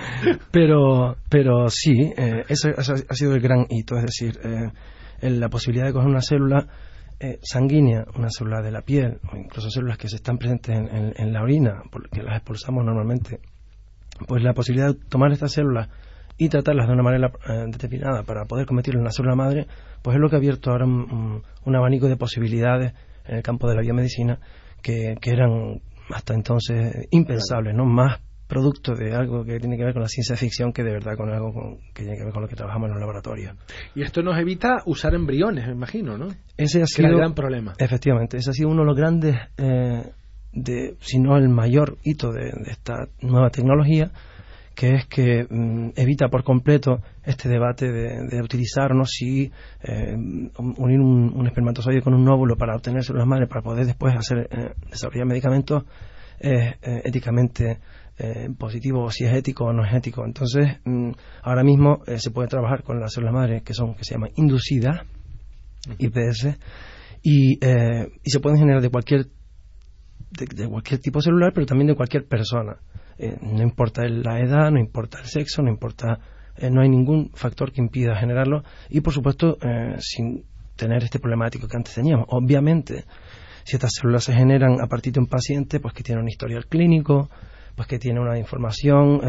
pero, 0.50 1.16
pero 1.28 1.68
sí, 1.68 2.12
eh, 2.16 2.44
eso, 2.48 2.70
ha 2.76 3.14
sido 3.14 3.34
el 3.34 3.40
gran 3.40 3.66
hito, 3.68 3.96
es 3.96 4.04
decir, 4.04 4.38
eh, 4.42 5.30
la 5.30 5.48
posibilidad 5.50 5.86
de 5.86 5.92
coger 5.92 6.08
una 6.08 6.22
célula 6.22 6.66
eh, 7.20 7.38
sanguínea, 7.42 8.04
una 8.16 8.28
célula 8.30 8.62
de 8.62 8.70
la 8.70 8.82
piel, 8.82 9.18
o 9.32 9.36
incluso 9.36 9.70
células 9.70 9.98
que 9.98 10.08
se 10.08 10.16
están 10.16 10.38
presentes 10.38 10.76
en, 10.76 11.32
la 11.32 11.42
orina, 11.42 11.82
porque 11.90 12.22
las 12.22 12.36
expulsamos 12.36 12.84
normalmente, 12.84 13.40
pues 14.26 14.42
la 14.42 14.54
posibilidad 14.54 14.94
de 14.94 15.00
tomar 15.08 15.32
estas 15.32 15.52
células 15.52 15.88
y 16.36 16.48
tratarlas 16.48 16.86
de 16.86 16.92
una 16.92 17.02
manera 17.02 17.32
determinada 17.66 18.22
para 18.22 18.44
poder 18.44 18.66
convertirlas 18.66 18.98
en 18.98 19.02
una 19.02 19.10
célula 19.10 19.34
madre, 19.34 19.66
pues 20.02 20.14
es 20.14 20.20
lo 20.20 20.28
que 20.28 20.36
ha 20.36 20.38
abierto 20.38 20.70
ahora 20.70 20.86
un 20.86 21.76
abanico 21.76 22.08
de 22.08 22.16
posibilidades 22.16 22.92
en 23.26 23.36
el 23.36 23.42
campo 23.42 23.68
de 23.68 23.74
la 23.74 23.82
biomedicina 23.82 24.38
que, 24.82 25.16
eran 25.22 25.80
hasta 26.10 26.34
entonces 26.34 27.08
impensables, 27.10 27.74
¿no? 27.74 27.84
Más 27.84 28.20
producto 28.48 28.94
de 28.94 29.14
algo 29.14 29.44
que 29.44 29.60
tiene 29.60 29.76
que 29.76 29.84
ver 29.84 29.92
con 29.92 30.02
la 30.02 30.08
ciencia 30.08 30.34
ficción 30.34 30.72
que 30.72 30.82
de 30.82 30.92
verdad 30.92 31.16
con 31.16 31.30
algo 31.30 31.78
que 31.94 32.02
tiene 32.02 32.16
que 32.16 32.24
ver 32.24 32.32
con 32.32 32.42
lo 32.42 32.48
que 32.48 32.56
trabajamos 32.56 32.86
en 32.86 32.92
los 32.94 33.00
laboratorios. 33.00 33.54
Y 33.94 34.02
esto 34.02 34.22
nos 34.22 34.38
evita 34.38 34.78
usar 34.86 35.14
embriones, 35.14 35.66
me 35.66 35.74
imagino, 35.74 36.16
¿no? 36.16 36.28
Ese 36.56 36.82
ha 36.82 36.86
sido 36.86 37.08
el 37.08 37.16
gran 37.18 37.34
problema. 37.34 37.74
Efectivamente, 37.78 38.38
ese 38.38 38.50
ha 38.50 38.52
sido 38.54 38.70
uno 38.70 38.80
de 38.80 38.86
los 38.86 38.96
grandes, 38.96 39.36
eh, 39.58 40.02
de, 40.52 40.96
si 41.00 41.20
no 41.20 41.36
el 41.36 41.48
mayor 41.50 41.98
hito 42.02 42.32
de, 42.32 42.50
esta 42.66 43.06
nueva 43.20 43.50
tecnología, 43.50 44.10
que 44.74 44.94
es 44.94 45.06
que 45.06 45.46
mm, 45.48 45.90
evita 45.96 46.28
por 46.28 46.42
completo 46.42 47.02
este 47.24 47.50
debate 47.50 47.92
de, 47.92 48.42
utilizar 48.42 48.94
no 48.94 49.04
si 49.04 49.52
eh, 49.82 50.16
unir 50.56 51.00
un, 51.00 51.46
espermatozoide 51.46 52.00
con 52.00 52.14
un 52.14 52.26
óvulo 52.28 52.56
para 52.56 52.76
obtener 52.76 53.02
células 53.02 53.26
madres 53.26 53.48
para 53.48 53.60
poder 53.60 53.84
después 53.84 54.14
hacer 54.16 54.48
eh, 54.50 54.72
desarrollar 54.88 55.26
medicamentos 55.26 55.84
es 56.40 56.76
eh, 58.18 58.48
positivo 58.58 59.04
o 59.04 59.10
si 59.10 59.24
es 59.24 59.32
ético 59.32 59.64
o 59.64 59.72
no 59.72 59.84
es 59.84 59.94
ético. 59.94 60.24
Entonces, 60.24 60.78
mm, 60.84 61.10
ahora 61.42 61.62
mismo 61.62 62.02
se 62.16 62.30
puede 62.30 62.48
trabajar 62.48 62.82
con 62.82 63.00
las 63.00 63.12
células 63.12 63.34
madres 63.34 63.62
que 63.62 63.74
son 63.74 63.94
que 63.94 64.04
se 64.04 64.14
llaman 64.14 64.30
inducidas, 64.36 65.06
IPS, 65.98 66.58
y, 67.22 67.54
y 67.54 68.30
se 68.30 68.40
pueden 68.40 68.58
generar 68.58 68.80
de 68.82 68.90
cualquier 68.90 69.26
de, 70.30 70.68
cualquier 70.68 71.00
tipo 71.00 71.20
celular, 71.20 71.52
pero 71.54 71.66
también 71.66 71.88
de 71.88 71.94
cualquier 71.94 72.26
persona. 72.26 72.76
Eh, 73.18 73.36
no 73.40 73.62
importa 73.62 74.02
la 74.08 74.40
edad, 74.40 74.70
no 74.70 74.78
importa 74.78 75.18
el 75.20 75.26
sexo, 75.26 75.62
no 75.62 75.70
importa, 75.70 76.18
eh, 76.56 76.70
no 76.70 76.82
hay 76.82 76.88
ningún 76.88 77.30
factor 77.34 77.72
que 77.72 77.80
impida 77.80 78.16
generarlo 78.16 78.62
y 78.88 79.00
por 79.00 79.12
supuesto 79.12 79.58
eh, 79.60 79.96
sin 79.98 80.44
tener 80.76 81.02
este 81.02 81.18
problemático 81.18 81.66
que 81.66 81.76
antes 81.76 81.94
teníamos. 81.94 82.26
Obviamente, 82.28 83.04
si 83.64 83.76
estas 83.76 83.92
células 83.94 84.24
se 84.24 84.34
generan 84.34 84.80
a 84.80 84.86
partir 84.86 85.12
de 85.12 85.20
un 85.20 85.26
paciente, 85.26 85.80
pues 85.80 85.94
que 85.94 86.02
tiene 86.02 86.20
un 86.20 86.28
historial 86.28 86.66
clínico, 86.66 87.28
pues 87.78 87.86
que 87.86 88.00
tiene 88.00 88.18
una 88.18 88.36
información 88.36 89.20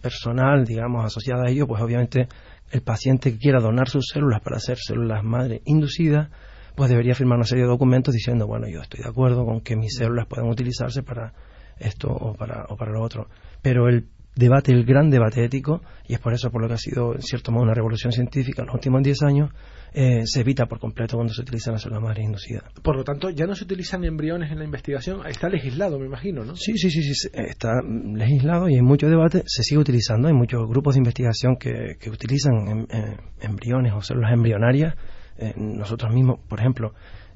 personal, 0.00 0.64
digamos, 0.64 1.04
asociada 1.04 1.44
a 1.44 1.50
ello, 1.50 1.66
pues 1.66 1.82
obviamente 1.82 2.28
el 2.70 2.80
paciente 2.80 3.30
que 3.30 3.38
quiera 3.38 3.60
donar 3.60 3.90
sus 3.90 4.06
células 4.10 4.40
para 4.40 4.56
hacer 4.56 4.78
células 4.78 5.22
madre 5.22 5.60
inducidas, 5.66 6.30
pues 6.74 6.88
debería 6.88 7.14
firmar 7.14 7.36
una 7.36 7.44
serie 7.44 7.64
de 7.64 7.68
documentos 7.68 8.14
diciendo, 8.14 8.46
bueno, 8.46 8.68
yo 8.68 8.80
estoy 8.80 9.02
de 9.02 9.08
acuerdo 9.10 9.44
con 9.44 9.60
que 9.60 9.76
mis 9.76 9.96
células 9.96 10.26
puedan 10.26 10.48
utilizarse 10.48 11.02
para 11.02 11.34
esto 11.76 12.08
o 12.08 12.32
para, 12.32 12.64
o 12.70 12.76
para 12.78 12.90
lo 12.90 13.02
otro. 13.02 13.28
Pero 13.60 13.86
el 13.86 14.08
debate, 14.40 14.72
el 14.72 14.84
gran 14.84 15.08
debate 15.10 15.44
ético, 15.44 15.82
y 16.08 16.14
es 16.14 16.18
por 16.18 16.32
eso 16.32 16.50
por 16.50 16.60
lo 16.60 16.66
que 16.66 16.74
ha 16.74 16.78
sido, 16.78 17.14
en 17.14 17.22
cierto 17.22 17.52
modo, 17.52 17.62
una 17.62 17.74
revolución 17.74 18.12
científica 18.12 18.62
en 18.62 18.66
los 18.66 18.74
últimos 18.74 19.02
10 19.02 19.22
años, 19.22 19.50
eh, 19.92 20.22
se 20.24 20.40
evita 20.40 20.66
por 20.66 20.80
completo 20.80 21.16
cuando 21.16 21.32
se 21.32 21.42
utilizan 21.42 21.74
las 21.74 21.82
células 21.82 22.02
madres 22.02 22.24
inducidas. 22.24 22.64
Por 22.82 22.96
lo 22.96 23.04
tanto, 23.04 23.30
ya 23.30 23.46
no 23.46 23.54
se 23.54 23.64
utilizan 23.64 24.04
embriones 24.04 24.50
en 24.50 24.58
la 24.58 24.64
investigación, 24.64 25.24
está 25.26 25.48
legislado, 25.48 25.98
me 25.98 26.06
imagino, 26.06 26.44
¿no? 26.44 26.56
Sí, 26.56 26.76
sí, 26.76 26.90
sí, 26.90 27.02
sí 27.02 27.28
está 27.32 27.80
legislado 27.82 28.68
y 28.68 28.74
hay 28.74 28.82
mucho 28.82 29.08
debate, 29.08 29.42
se 29.46 29.62
sigue 29.62 29.80
utilizando, 29.80 30.28
hay 30.28 30.34
muchos 30.34 30.66
grupos 30.68 30.94
de 30.94 30.98
investigación 30.98 31.56
que, 31.56 31.96
que 32.00 32.10
utilizan 32.10 32.68
em, 32.68 32.86
eh, 32.90 33.16
embriones 33.40 33.92
o 33.92 34.00
células 34.00 34.32
embrionarias. 34.32 34.94
Eh, 35.38 35.54
nosotros 35.56 36.12
mismos, 36.12 36.40
por 36.48 36.60
ejemplo, 36.60 36.92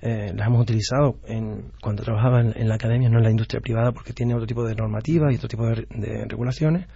eh, 0.07 0.35
las 0.37 0.49
hemos 0.49 0.61
utilizado 0.61 1.17
en, 1.27 1.73
cuando 1.81 2.03
trabajaba 2.03 2.43
en, 2.43 2.69
la 2.69 2.75
academia, 2.75 3.09
no 3.09 3.17
en 3.17 3.25
la 3.25 3.31
industria 3.31 3.63
privada, 3.63 3.91
porque 3.91 4.13
tiene 4.13 4.35
otro 4.35 4.47
tipo 4.47 4.63
de 4.63 4.75
normativas 4.75 5.33
y 5.33 5.37
otro 5.37 5.49
tipo 5.49 5.65
de, 5.65 6.27
regulaciones, 6.29 6.87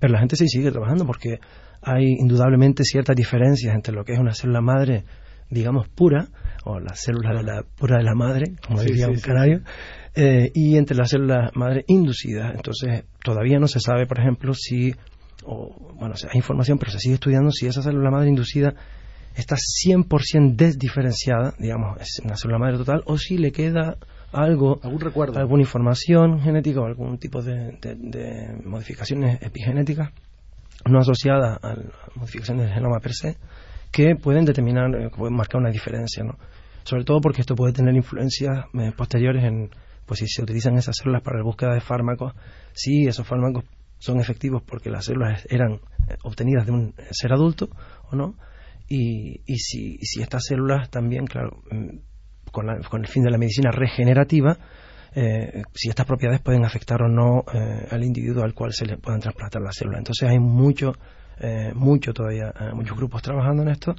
pero 0.00 0.14
la 0.14 0.20
gente 0.20 0.34
sí 0.34 0.48
sigue 0.48 0.70
trabajando 0.70 1.04
porque 1.04 1.40
hay 1.82 2.06
indudablemente 2.18 2.82
ciertas 2.84 3.16
diferencias 3.16 3.74
entre 3.74 3.92
lo 3.92 4.02
que 4.02 4.14
es 4.14 4.18
una 4.18 4.32
célula 4.32 4.62
madre, 4.62 5.04
digamos, 5.50 5.88
pura, 5.90 6.28
o 6.64 6.80
la 6.80 6.94
célula 6.94 7.34
de 7.34 7.42
la, 7.42 7.64
pura 7.76 7.98
de 7.98 8.04
la 8.04 8.14
madre, 8.14 8.54
como 8.66 8.80
diría 8.80 9.08
un 9.08 9.20
canario, 9.20 9.60
eh, 10.14 10.50
y 10.54 10.78
entre 10.78 10.96
las 10.96 11.10
células 11.10 11.50
madre 11.54 11.84
inducidas. 11.86 12.54
Entonces, 12.54 13.04
todavía 13.22 13.58
no 13.58 13.68
se 13.68 13.78
sabe, 13.78 14.06
por 14.06 14.18
ejemplo, 14.20 14.54
si, 14.54 14.94
o, 15.44 15.94
bueno, 15.98 16.14
hay 16.32 16.38
información, 16.38 16.78
pero 16.78 16.92
se 16.92 16.98
sigue 16.98 17.16
estudiando 17.16 17.50
si 17.50 17.66
esa 17.66 17.82
célula 17.82 18.10
madre 18.10 18.30
inducida 18.30 18.74
está 19.34 19.56
100% 19.56 20.54
desdiferenciada, 20.56 21.54
digamos, 21.58 22.00
es 22.00 22.20
una 22.24 22.36
célula 22.36 22.58
madre 22.58 22.78
total, 22.78 23.02
o 23.06 23.18
si 23.18 23.36
le 23.36 23.52
queda 23.52 23.96
algo, 24.32 24.80
algún 24.82 25.00
recuerdo, 25.00 25.38
alguna 25.38 25.62
información 25.62 26.40
genética 26.40 26.80
o 26.80 26.86
algún 26.86 27.18
tipo 27.18 27.42
de, 27.42 28.58
modificaciones 28.64 29.40
epigenéticas 29.42 30.10
no 30.86 30.98
asociadas 30.98 31.58
a 31.62 31.76
modificaciones 32.16 32.66
del 32.66 32.74
genoma 32.74 33.00
per 33.00 33.14
se, 33.14 33.36
que 33.90 34.16
pueden 34.16 34.44
determinar, 34.44 34.94
eh, 34.96 35.08
pueden 35.16 35.36
marcar 35.36 35.60
una 35.60 35.70
diferencia, 35.70 36.24
¿no? 36.24 36.36
Sobre 36.82 37.04
todo 37.04 37.20
porque 37.20 37.40
esto 37.40 37.54
puede 37.54 37.72
tener 37.72 37.94
influencias 37.94 38.66
eh, 38.74 38.92
posteriores 38.94 39.44
en, 39.44 39.70
pues 40.04 40.20
si 40.20 40.26
se 40.26 40.42
utilizan 40.42 40.76
esas 40.76 40.96
células 40.96 41.22
para 41.22 41.38
la 41.38 41.44
búsqueda 41.44 41.72
de 41.72 41.80
fármacos, 41.80 42.34
si 42.72 43.06
esos 43.06 43.26
fármacos 43.26 43.64
son 43.98 44.20
efectivos 44.20 44.62
porque 44.66 44.90
las 44.90 45.06
células 45.06 45.46
eran 45.48 45.80
eh, 46.08 46.16
obtenidas 46.24 46.66
de 46.66 46.72
un 46.72 46.94
ser 47.12 47.32
adulto 47.32 47.68
o 48.10 48.16
no, 48.16 48.34
y, 48.88 49.40
y, 49.46 49.56
si, 49.58 49.98
si 49.98 50.22
estas 50.22 50.44
células 50.44 50.90
también, 50.90 51.26
claro, 51.26 51.62
mm, 51.70 51.98
con, 52.50 52.66
con, 52.88 53.00
el 53.02 53.08
fin 53.08 53.22
de 53.24 53.30
la 53.30 53.38
medicina 53.38 53.70
regenerativa, 53.70 54.58
eh, 55.16 55.62
si 55.72 55.88
estas 55.88 56.06
propiedades 56.06 56.40
pueden 56.40 56.64
afectar 56.64 57.00
o 57.02 57.08
no 57.08 57.44
eh, 57.52 57.86
al 57.90 58.02
individuo 58.02 58.42
al 58.42 58.52
cual 58.52 58.72
se 58.72 58.84
le 58.84 58.98
puedan 58.98 59.20
trasplantar 59.20 59.62
las 59.62 59.76
células. 59.76 59.98
Entonces 59.98 60.28
hay 60.28 60.40
mucho, 60.40 60.92
eh, 61.38 61.72
mucho 61.74 62.12
todavía, 62.12 62.52
muchos 62.74 62.96
grupos 62.96 63.22
trabajando 63.22 63.62
en 63.62 63.68
esto 63.68 63.94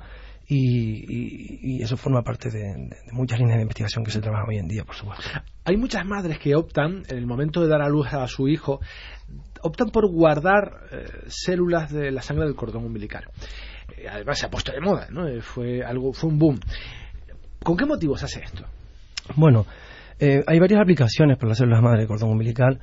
y, 0.47 1.77
y, 1.77 1.81
eso 1.81 1.95
forma 1.95 2.21
parte 2.21 2.51
de, 2.51 2.59
de, 2.59 3.11
muchas 3.13 3.39
líneas 3.39 3.57
de 3.57 3.63
investigación 3.63 4.03
que 4.03 4.11
se 4.11 4.19
trabajan 4.19 4.49
hoy 4.49 4.57
en 4.57 4.67
día, 4.67 4.83
por 4.83 4.95
supuesto. 4.95 5.23
Hay 5.63 5.77
muchas 5.77 6.05
madres 6.05 6.37
que 6.37 6.55
optan, 6.55 7.03
en 7.07 7.17
el 7.17 7.25
momento 7.25 7.61
de 7.61 7.67
dar 7.69 7.81
a 7.81 7.89
luz 7.89 8.13
a 8.13 8.27
su 8.27 8.47
hijo, 8.47 8.79
optan 9.61 9.89
por 9.89 10.11
guardar 10.11 10.81
células 11.27 11.91
de 11.91 12.11
la 12.11 12.21
sangre 12.21 12.45
del 12.45 12.55
cordón 12.55 12.85
umbilical. 12.85 13.25
Eh, 14.05 14.09
además 14.09 14.37
se 14.39 14.45
ha 14.45 14.49
puesto 14.49 14.71
de 14.71 14.81
moda, 14.81 15.07
¿no? 15.09 15.27
Eh, 15.27 15.41
fue 15.41 15.83
algo, 15.83 16.13
fue 16.13 16.29
un 16.29 16.37
boom. 16.37 16.59
¿Con 17.63 17.75
qué 17.75 17.85
motivos 17.85 18.23
hace 18.23 18.41
esto? 18.43 18.63
Bueno, 19.35 19.65
eh, 20.19 20.43
hay 20.45 20.59
varias 20.59 20.81
aplicaciones 20.81 21.37
para 21.37 21.49
las 21.49 21.57
células 21.57 21.81
madre 21.81 22.01
de 22.01 22.07
cordón 22.07 22.29
umbilical, 22.29 22.79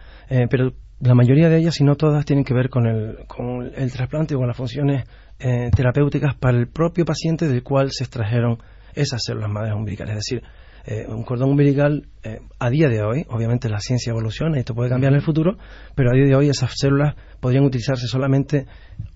pero 0.51 0.73
la 0.99 1.15
mayoría 1.15 1.49
de 1.49 1.59
ellas, 1.59 1.75
si 1.75 1.85
no 1.85 1.95
todas, 1.95 2.25
tienen 2.25 2.45
que 2.45 2.53
ver 2.53 2.69
con 2.69 2.87
el, 2.87 3.19
con 3.29 3.71
el 3.75 3.93
trasplante 3.93 4.35
o 4.35 4.39
con 4.39 4.49
las 4.49 4.57
funciones 4.57 5.05
terapéuticas 5.39 6.35
para 6.35 6.59
el 6.59 6.69
propio 6.69 7.05
paciente 7.05 7.49
del 7.49 7.63
cual 7.63 7.91
se 7.93 8.05
extrajeron 8.05 8.59
esas 8.95 9.23
células 9.25 9.51
madres 9.51 9.75
umbilicales. 9.75 10.17
Es 10.17 10.25
decir, 10.27 10.43
eh, 10.85 11.07
un 11.09 11.23
cordón 11.23 11.51
umbilical 11.51 12.09
eh, 12.25 12.41
a 12.59 12.69
día 12.69 12.89
de 12.89 13.03
hoy, 13.03 13.25
obviamente 13.29 13.69
la 13.69 13.79
ciencia 13.79 14.11
evoluciona 14.11 14.57
y 14.57 14.61
esto 14.61 14.75
puede 14.75 14.91
cambiar 14.91 15.13
en 15.13 15.19
el 15.19 15.25
futuro, 15.25 15.57
pero 15.95 16.11
a 16.11 16.15
día 16.15 16.27
de 16.27 16.35
hoy 16.35 16.49
esas 16.49 16.73
células 16.75 17.15
podrían 17.39 17.65
utilizarse 17.65 18.09
solamente 18.09 18.67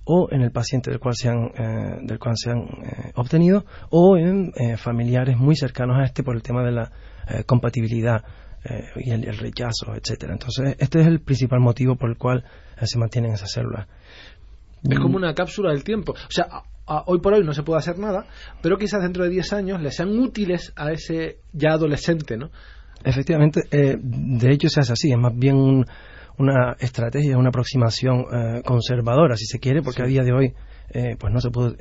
o 0.06 0.28
en 0.30 0.40
el 0.40 0.52
paciente 0.52 0.90
del 0.90 1.00
cual 1.00 1.14
se 1.14 1.28
han, 1.28 1.50
eh, 1.56 1.98
del 2.02 2.18
cual 2.18 2.34
se 2.36 2.50
han 2.50 2.66
obtenido 3.14 3.64
o 3.90 4.16
en 4.16 4.52
familiares 4.78 5.36
muy 5.36 5.56
cercanos 5.56 5.98
a 5.98 6.04
este 6.04 6.22
por 6.22 6.34
el 6.34 6.42
tema 6.42 6.64
de 6.64 6.72
la 6.72 6.92
compatibilidad 7.44 8.24
y 8.96 9.10
el, 9.10 9.24
el, 9.24 9.36
rechazo, 9.36 9.94
etcétera. 9.94 10.32
Entonces, 10.32 10.76
este 10.78 11.00
es 11.00 11.06
el 11.06 11.20
principal 11.20 11.60
motivo 11.60 11.96
por 11.96 12.10
el 12.10 12.16
cual 12.16 12.44
se 12.82 12.98
mantienen 12.98 13.32
esas 13.32 13.52
células. 13.52 13.86
Es 14.82 14.98
como 14.98 15.16
una 15.16 15.34
cápsula 15.34 15.72
del 15.72 15.84
tiempo. 15.84 16.12
O 16.12 16.30
sea, 16.30 16.46
hoy 17.06 17.20
por 17.20 17.34
hoy 17.34 17.44
no 17.44 17.52
se 17.52 17.62
puede 17.62 17.78
hacer 17.78 17.98
nada, 17.98 18.26
pero 18.62 18.78
quizás 18.78 19.02
dentro 19.02 19.24
de 19.24 19.30
10 19.30 19.52
años 19.52 19.82
le 19.82 19.90
sean 19.90 20.18
útiles 20.18 20.72
a 20.76 20.92
ese 20.92 21.38
ya 21.52 21.72
adolescente, 21.72 22.36
¿no? 22.36 22.50
Efectivamente, 23.04 23.62
eh, 23.70 23.96
de 24.00 24.52
hecho 24.52 24.68
se 24.68 24.80
hace 24.80 24.92
así, 24.92 25.10
es 25.10 25.18
más 25.18 25.32
bien 25.34 25.84
una 26.38 26.76
estrategia, 26.78 27.38
una 27.38 27.48
aproximación 27.48 28.24
eh, 28.32 28.62
conservadora, 28.64 29.36
si 29.36 29.46
se 29.46 29.58
quiere, 29.58 29.82
porque 29.82 30.02
a 30.02 30.06
día 30.06 30.22
de 30.22 30.32
hoy 30.32 30.54
eh, 30.90 31.16
pues 31.18 31.32
no 31.32 31.40
se 31.40 31.50
puede 31.50 31.76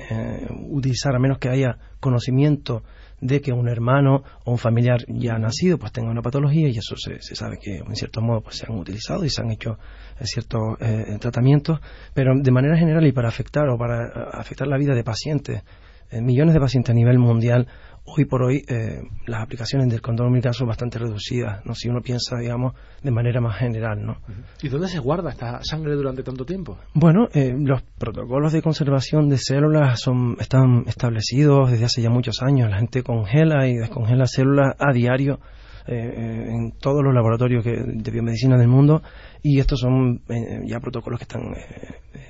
utilizar 0.69 1.15
a 1.15 1.19
menos 1.19 1.37
que 1.37 1.49
haya 1.49 1.77
conocimiento 1.99 2.83
de 3.21 3.41
que 3.41 3.51
un 3.51 3.67
hermano 3.67 4.23
o 4.43 4.51
un 4.51 4.57
familiar 4.57 4.99
ya 5.07 5.37
nacido 5.37 5.77
pues 5.77 5.91
tenga 5.91 6.11
una 6.11 6.21
patología 6.21 6.67
y 6.67 6.77
eso 6.77 6.95
se, 6.97 7.19
sabe 7.35 7.57
que 7.61 7.77
en 7.77 7.95
cierto 7.95 8.21
modo 8.21 8.41
pues 8.41 8.57
se 8.57 8.65
han 8.67 8.77
utilizado 8.77 9.23
y 9.23 9.29
se 9.29 9.41
han 9.41 9.51
hecho 9.51 9.77
eh, 10.19 10.25
ciertos 10.25 10.77
eh, 10.79 11.17
tratamientos. 11.19 11.79
Pero 12.13 12.33
de 12.35 12.51
manera 12.51 12.77
general 12.77 13.05
y 13.05 13.11
para 13.11 13.29
afectar 13.29 13.67
o 13.69 13.77
para 13.77 14.07
eh, 14.07 14.11
afectar 14.33 14.67
la 14.67 14.77
vida 14.77 14.93
de 14.93 15.03
pacientes 15.03 15.63
millones 16.11 16.53
de 16.53 16.59
pacientes 16.59 16.91
a 16.91 16.93
nivel 16.93 17.17
mundial 17.17 17.67
hoy 18.05 18.25
por 18.25 18.43
hoy 18.43 18.63
eh, 18.67 19.01
las 19.25 19.41
aplicaciones 19.41 19.89
del 19.89 20.01
condón 20.01 20.27
umbilical 20.27 20.53
son 20.53 20.67
bastante 20.67 20.99
reducidas, 20.99 21.65
¿no? 21.65 21.73
Si 21.73 21.89
uno 21.89 22.01
piensa, 22.01 22.37
digamos, 22.37 22.73
de 23.01 23.11
manera 23.11 23.41
más 23.41 23.57
general, 23.57 24.05
¿no? 24.05 24.17
¿Y 24.61 24.69
dónde 24.69 24.87
se 24.87 24.99
guarda 24.99 25.31
esta 25.31 25.59
sangre 25.63 25.95
durante 25.95 26.23
tanto 26.23 26.45
tiempo? 26.45 26.77
Bueno, 26.93 27.27
eh, 27.33 27.53
los 27.57 27.81
protocolos 27.97 28.53
de 28.53 28.61
conservación 28.61 29.29
de 29.29 29.37
células 29.37 29.99
son 29.99 30.37
están 30.39 30.83
establecidos 30.87 31.71
desde 31.71 31.85
hace 31.85 32.01
ya 32.01 32.09
muchos 32.09 32.41
años. 32.41 32.69
La 32.69 32.77
gente 32.77 33.03
congela 33.03 33.67
y 33.67 33.75
descongela 33.75 34.27
células 34.27 34.75
a 34.79 34.93
diario 34.93 35.39
eh, 35.87 36.47
en 36.49 36.71
todos 36.79 37.03
los 37.03 37.13
laboratorios 37.13 37.63
de 37.63 38.11
biomedicina 38.11 38.57
del 38.57 38.67
mundo 38.67 39.01
y 39.41 39.59
estos 39.59 39.79
son 39.79 40.21
ya 40.65 40.79
protocolos 40.79 41.19
que 41.19 41.23
están 41.23 41.53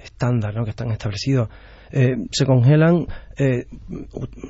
estándar, 0.03 0.55
¿no? 0.55 0.63
que 0.63 0.71
están 0.71 0.91
establecidos 0.91 1.49
eh, 1.91 2.15
se 2.31 2.45
congelan, 2.45 3.07
eh, 3.37 3.67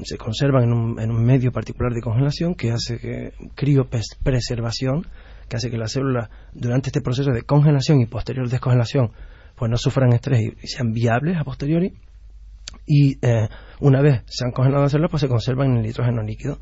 se 0.04 0.18
conservan 0.18 0.64
en 0.64 0.74
un, 0.74 1.00
en 1.00 1.12
un, 1.12 1.24
medio 1.24 1.52
particular 1.52 1.94
de 1.94 2.02
congelación 2.02 2.56
que 2.56 2.72
hace 2.72 2.98
que 2.98 3.34
criopreservación, 3.56 5.06
que 5.50 5.58
hace 5.58 5.70
que 5.70 5.78
las 5.78 5.92
células 5.92 6.30
durante 6.54 6.90
este 6.90 7.02
proceso 7.02 7.32
de 7.32 7.44
congelación 7.44 8.02
y 8.02 8.06
posterior 8.06 8.50
descongelación 8.50 9.12
pues 9.56 9.70
no 9.70 9.78
sufran 9.78 10.14
estrés 10.14 10.42
y, 10.42 10.68
sean 10.68 10.92
viables 10.92 11.38
a 11.38 11.44
posteriori. 11.44 11.94
Y 12.88 13.18
eh, 13.26 13.48
una 13.80 14.02
vez 14.02 14.24
se 14.26 14.46
han 14.46 14.52
congelado 14.52 14.84
las 14.84 14.92
células, 14.92 15.12
pues 15.12 15.22
se 15.22 15.28
conservan 15.28 15.72
en 15.72 15.78
el 15.78 15.84
nitrógeno 15.84 16.24
líquido 16.24 16.60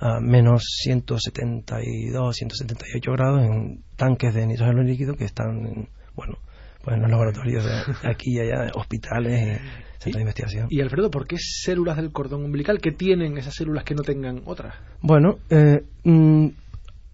a 0.00 0.20
menos 0.20 0.62
172, 0.82 2.36
178 2.36 3.12
grados 3.12 3.44
en 3.44 3.82
tanques 3.96 4.34
de 4.34 4.46
nitrógeno 4.46 4.82
líquido 4.82 5.14
que 5.14 5.24
están, 5.24 5.88
bueno, 6.14 6.38
pues 6.82 6.96
en 6.96 7.02
los 7.02 7.10
laboratorios 7.10 7.64
de 7.64 7.70
aquí 8.08 8.36
y 8.36 8.40
allá, 8.40 8.70
hospitales 8.74 9.40
y 9.40 10.02
centros 10.02 10.14
de 10.14 10.20
investigación. 10.20 10.66
Y 10.70 10.80
Alfredo, 10.80 11.10
¿por 11.10 11.26
qué 11.26 11.36
células 11.38 11.96
del 11.96 12.12
cordón 12.12 12.44
umbilical? 12.44 12.78
¿Qué 12.80 12.92
tienen 12.92 13.38
esas 13.38 13.54
células 13.54 13.84
que 13.84 13.94
no 13.94 14.02
tengan 14.02 14.42
otras? 14.44 14.74
Bueno, 15.00 15.38
eh, 15.48 15.82
mm, 16.04 16.48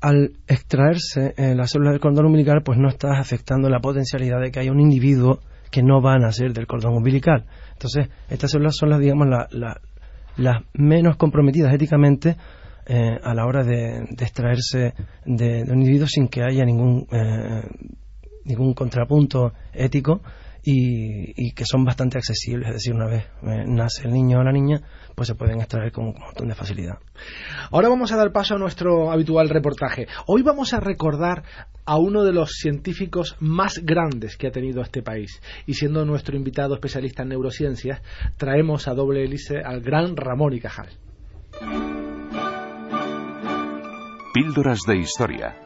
al 0.00 0.32
extraerse 0.48 1.34
eh, 1.36 1.54
las 1.54 1.70
células 1.70 1.92
del 1.92 2.00
cordón 2.00 2.26
umbilical, 2.26 2.62
pues 2.64 2.78
no 2.78 2.88
estás 2.88 3.18
afectando 3.18 3.68
la 3.68 3.80
potencialidad 3.80 4.40
de 4.40 4.50
que 4.50 4.60
haya 4.60 4.72
un 4.72 4.80
individuo 4.80 5.40
que 5.70 5.82
no 5.82 6.02
va 6.02 6.14
a 6.14 6.18
nacer 6.18 6.52
del 6.52 6.66
cordón 6.66 6.94
umbilical. 6.94 7.44
Entonces, 7.72 8.08
estas 8.28 8.50
células 8.50 8.74
son 8.76 8.90
las, 8.90 8.98
digamos, 8.98 9.28
las 10.36 10.62
menos 10.72 11.16
comprometidas 11.16 11.72
éticamente 11.72 12.36
eh, 12.92 13.20
a 13.22 13.34
la 13.34 13.46
hora 13.46 13.62
de, 13.62 14.02
extraerse 14.18 14.94
de, 15.24 15.62
un 15.62 15.78
individuo 15.78 16.08
sin 16.08 16.26
que 16.26 16.42
haya 16.42 16.64
ningún, 16.64 17.06
eh, 17.12 17.62
ningún 18.44 18.74
contrapunto 18.74 19.52
ético 19.72 20.20
y, 20.64 21.52
que 21.52 21.64
son 21.64 21.84
bastante 21.84 22.18
accesibles. 22.18 22.66
Es 22.70 22.74
decir, 22.74 22.92
una 22.92 23.06
vez 23.06 23.26
eh, 23.44 23.62
nace 23.64 24.08
el 24.08 24.12
niño 24.12 24.40
o 24.40 24.42
la 24.42 24.50
niña, 24.50 24.82
pues 25.14 25.28
se 25.28 25.36
pueden 25.36 25.60
extraer 25.60 25.92
con 25.92 26.06
un 26.06 26.14
montón 26.18 26.48
de 26.48 26.56
facilidad. 26.56 26.98
Ahora 27.70 27.88
vamos 27.88 28.10
a 28.10 28.16
dar 28.16 28.32
paso 28.32 28.56
a 28.56 28.58
nuestro 28.58 29.12
habitual 29.12 29.48
reportaje. 29.50 30.08
Hoy 30.26 30.42
vamos 30.42 30.74
a 30.74 30.80
recordar 30.80 31.44
a 31.84 31.96
uno 31.96 32.24
de 32.24 32.32
los 32.32 32.50
científicos 32.54 33.36
más 33.38 33.78
grandes 33.84 34.36
que 34.36 34.48
ha 34.48 34.50
tenido 34.50 34.82
este 34.82 35.00
país. 35.00 35.40
Y 35.64 35.74
siendo 35.74 36.04
nuestro 36.04 36.36
invitado 36.36 36.74
especialista 36.74 37.22
en 37.22 37.28
neurociencias, 37.28 38.02
traemos 38.36 38.88
a 38.88 38.94
doble 38.94 39.22
hélice 39.22 39.58
al 39.64 39.80
gran 39.80 40.16
Ramón 40.16 40.54
y 40.54 40.58
Cajal. 40.58 40.88
Píldoras 44.32 44.78
de 44.86 44.96
Historia 44.96 45.56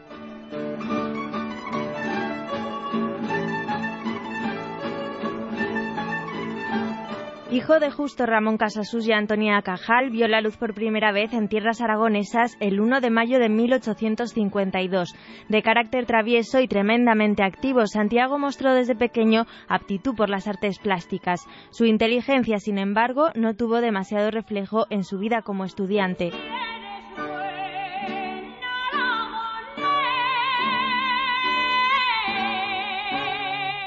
Hijo 7.50 7.78
de 7.78 7.90
Justo 7.90 8.25
Ramón 8.25 8.56
Casasus 8.56 9.06
y 9.06 9.12
Antonia 9.12 9.61
Cajal, 9.61 10.09
vio 10.09 10.28
la 10.28 10.40
luz 10.40 10.56
por 10.56 10.73
primera 10.73 11.12
vez 11.12 11.35
en 11.35 11.49
tierras 11.49 11.83
aragonesas 11.83 12.56
el 12.59 12.80
1 12.80 13.02
de 13.02 13.11
mayo 13.11 13.38
de 13.38 13.50
1852. 13.50 15.14
De 15.50 15.62
carácter 15.62 16.06
travieso 16.06 16.59
y 16.61 16.66
tremendamente 16.66 17.42
activo, 17.42 17.87
Santiago 17.87 18.38
mostró 18.38 18.73
desde 18.73 18.97
pequeño 18.97 19.44
aptitud 19.68 20.14
por 20.16 20.30
las 20.30 20.49
artes 20.49 20.78
plásticas. 20.78 21.47
Su 21.68 21.85
inteligencia, 21.85 22.59
sin 22.61 22.78
embargo, 22.78 23.28
no 23.35 23.54
tuvo 23.54 23.83
demasiado 23.83 24.30
reflejo 24.30 24.87
en 24.88 25.04
su 25.04 25.18
vida 25.18 25.42
como 25.42 25.66
estudiante. 25.66 26.33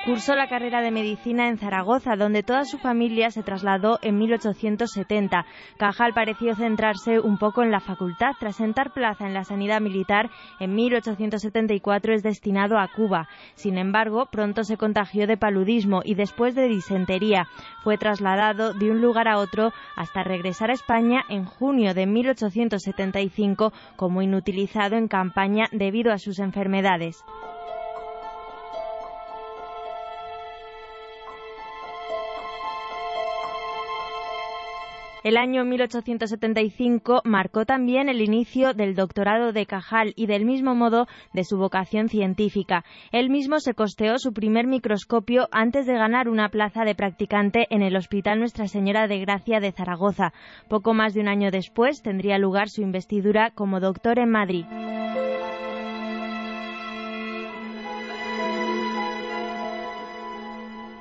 Cursó 0.08 0.36
la 0.36 0.48
carrera 0.48 0.82
de 0.82 0.90
medicina 0.90 1.50
en 1.50 1.58
Zaragoza, 1.58 2.16
donde 2.16 2.42
toda 2.42 2.64
su 2.64 2.78
familia 2.78 3.30
se 3.30 3.44
trasladó 3.44 4.00
en 4.02 4.18
1870. 4.18 5.46
Cajal 5.78 6.14
pareció 6.14 6.56
centrarse 6.56 7.20
un 7.20 7.38
poco 7.38 7.62
en 7.62 7.72
la 7.72 7.82
facultad. 7.82 8.32
Tras 8.40 8.56
sentar 8.56 8.94
plaza 8.94 9.28
en 9.28 9.34
la 9.34 9.44
sanidad 9.44 9.82
militar, 9.82 10.30
en 10.62 10.76
1874 10.76 12.14
es 12.14 12.24
destinado 12.24 12.80
a 12.80 12.88
Cuba. 12.88 13.28
Sin 13.56 13.78
embargo, 13.78 14.28
pronto 14.32 14.64
se 14.64 14.78
contagió 14.78 15.28
de 15.28 15.36
paludismo 15.36 16.00
y 16.06 16.16
después 16.16 16.56
de 16.56 16.70
disentería. 16.70 17.50
Fue 17.84 17.98
trasladado 17.98 18.74
de 18.74 18.90
un 18.90 19.02
lugar 19.02 19.28
a 19.28 19.38
otro 19.40 19.74
hasta 19.98 20.24
regresar 20.24 20.70
a 20.70 20.76
España 20.76 21.26
en 21.28 21.44
junio 21.44 21.94
de 21.94 22.06
1875 22.06 23.74
como 23.98 24.22
inutilizado 24.22 24.96
en 24.96 25.10
campaña 25.10 25.66
debido 25.74 26.14
a 26.14 26.18
sus 26.18 26.40
enfermedades. 26.40 27.26
El 35.28 35.36
año 35.36 35.66
1875 35.66 37.20
marcó 37.26 37.66
también 37.66 38.08
el 38.08 38.22
inicio 38.22 38.74
del 38.74 38.96
doctorado 38.96 39.52
de 39.52 39.66
Cajal 39.66 40.14
y 40.16 40.26
del 40.26 40.46
mismo 40.46 40.74
modo 40.74 41.06
de 41.34 41.44
su 41.44 41.58
vocación 41.58 42.08
científica. 42.08 42.86
Él 43.12 43.30
mismo 43.30 43.60
se 43.60 43.74
costeó 43.74 44.20
su 44.20 44.32
primer 44.32 44.68
microscopio 44.68 45.50
antes 45.52 45.86
de 45.86 45.96
ganar 45.96 46.30
una 46.30 46.48
plaza 46.48 46.86
de 46.86 46.96
practicante 46.96 47.68
en 47.72 47.82
el 47.82 47.98
Hospital 47.98 48.40
Nuestra 48.40 48.70
Señora 48.70 49.10
de 49.10 49.20
Gracia 49.20 49.60
de 49.60 49.74
Zaragoza. 49.74 50.32
Poco 50.70 50.94
más 50.94 51.14
de 51.14 51.20
un 51.20 51.28
año 51.28 51.52
después 51.52 52.02
tendría 52.02 52.38
lugar 52.38 52.70
su 52.70 52.82
investidura 52.82 53.52
como 53.52 53.82
doctor 53.82 54.20
en 54.20 54.30
Madrid. 54.30 54.64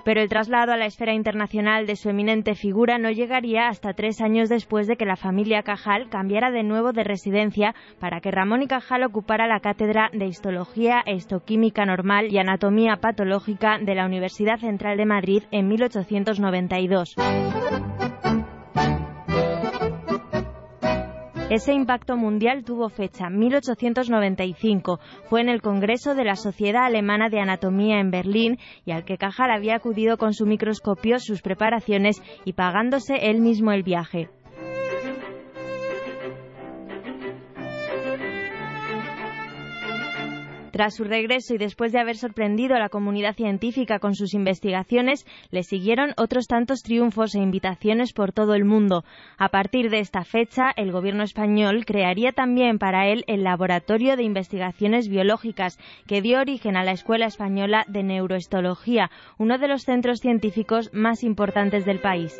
Pero 0.06 0.22
el 0.22 0.28
traslado 0.28 0.72
a 0.72 0.76
la 0.76 0.86
esfera 0.86 1.14
internacional 1.14 1.84
de 1.84 1.96
su 1.96 2.08
eminente 2.08 2.54
figura 2.54 2.96
no 2.96 3.10
llegaría 3.10 3.66
hasta 3.66 3.92
tres 3.92 4.20
años 4.20 4.48
después 4.48 4.86
de 4.86 4.96
que 4.96 5.04
la 5.04 5.16
familia 5.16 5.64
Cajal 5.64 6.08
cambiara 6.08 6.52
de 6.52 6.62
nuevo 6.62 6.92
de 6.92 7.02
residencia 7.02 7.74
para 7.98 8.20
que 8.20 8.30
Ramón 8.30 8.62
y 8.62 8.68
Cajal 8.68 9.02
ocupara 9.02 9.48
la 9.48 9.58
cátedra 9.58 10.10
de 10.12 10.26
Histología 10.26 11.02
e 11.06 11.16
Histoquímica 11.16 11.84
Normal 11.84 12.32
y 12.32 12.38
Anatomía 12.38 12.98
Patológica 12.98 13.78
de 13.82 13.96
la 13.96 14.06
Universidad 14.06 14.60
Central 14.60 14.96
de 14.96 15.06
Madrid 15.06 15.42
en 15.50 15.66
1892. 15.66 17.16
Ese 21.48 21.72
impacto 21.72 22.16
mundial 22.16 22.64
tuvo 22.64 22.88
fecha 22.88 23.30
1895. 23.30 24.98
Fue 25.30 25.40
en 25.40 25.48
el 25.48 25.62
Congreso 25.62 26.16
de 26.16 26.24
la 26.24 26.34
Sociedad 26.34 26.84
Alemana 26.84 27.28
de 27.28 27.38
Anatomía 27.38 28.00
en 28.00 28.10
Berlín 28.10 28.58
y 28.84 28.90
al 28.90 29.04
que 29.04 29.16
Cajal 29.16 29.52
había 29.52 29.76
acudido 29.76 30.16
con 30.16 30.34
su 30.34 30.44
microscopio, 30.44 31.20
sus 31.20 31.42
preparaciones 31.42 32.20
y 32.44 32.54
pagándose 32.54 33.30
él 33.30 33.40
mismo 33.40 33.70
el 33.70 33.84
viaje. 33.84 34.28
Tras 40.76 40.96
su 40.96 41.04
regreso 41.04 41.54
y 41.54 41.56
después 41.56 41.90
de 41.90 42.00
haber 42.00 42.18
sorprendido 42.18 42.76
a 42.76 42.78
la 42.78 42.90
comunidad 42.90 43.34
científica 43.34 43.98
con 43.98 44.14
sus 44.14 44.34
investigaciones, 44.34 45.24
le 45.50 45.62
siguieron 45.62 46.12
otros 46.18 46.48
tantos 46.48 46.82
triunfos 46.82 47.34
e 47.34 47.38
invitaciones 47.38 48.12
por 48.12 48.32
todo 48.32 48.52
el 48.52 48.66
mundo. 48.66 49.02
A 49.38 49.48
partir 49.48 49.88
de 49.88 50.00
esta 50.00 50.22
fecha, 50.24 50.72
el 50.76 50.92
gobierno 50.92 51.22
español 51.22 51.86
crearía 51.86 52.32
también 52.32 52.78
para 52.78 53.08
él 53.08 53.24
el 53.26 53.42
Laboratorio 53.42 54.18
de 54.18 54.24
Investigaciones 54.24 55.08
Biológicas, 55.08 55.78
que 56.06 56.20
dio 56.20 56.40
origen 56.40 56.76
a 56.76 56.84
la 56.84 56.92
Escuela 56.92 57.24
Española 57.24 57.86
de 57.88 58.02
Neuroestología, 58.02 59.10
uno 59.38 59.56
de 59.56 59.68
los 59.68 59.84
centros 59.84 60.18
científicos 60.18 60.90
más 60.92 61.22
importantes 61.22 61.86
del 61.86 62.00
país. 62.00 62.38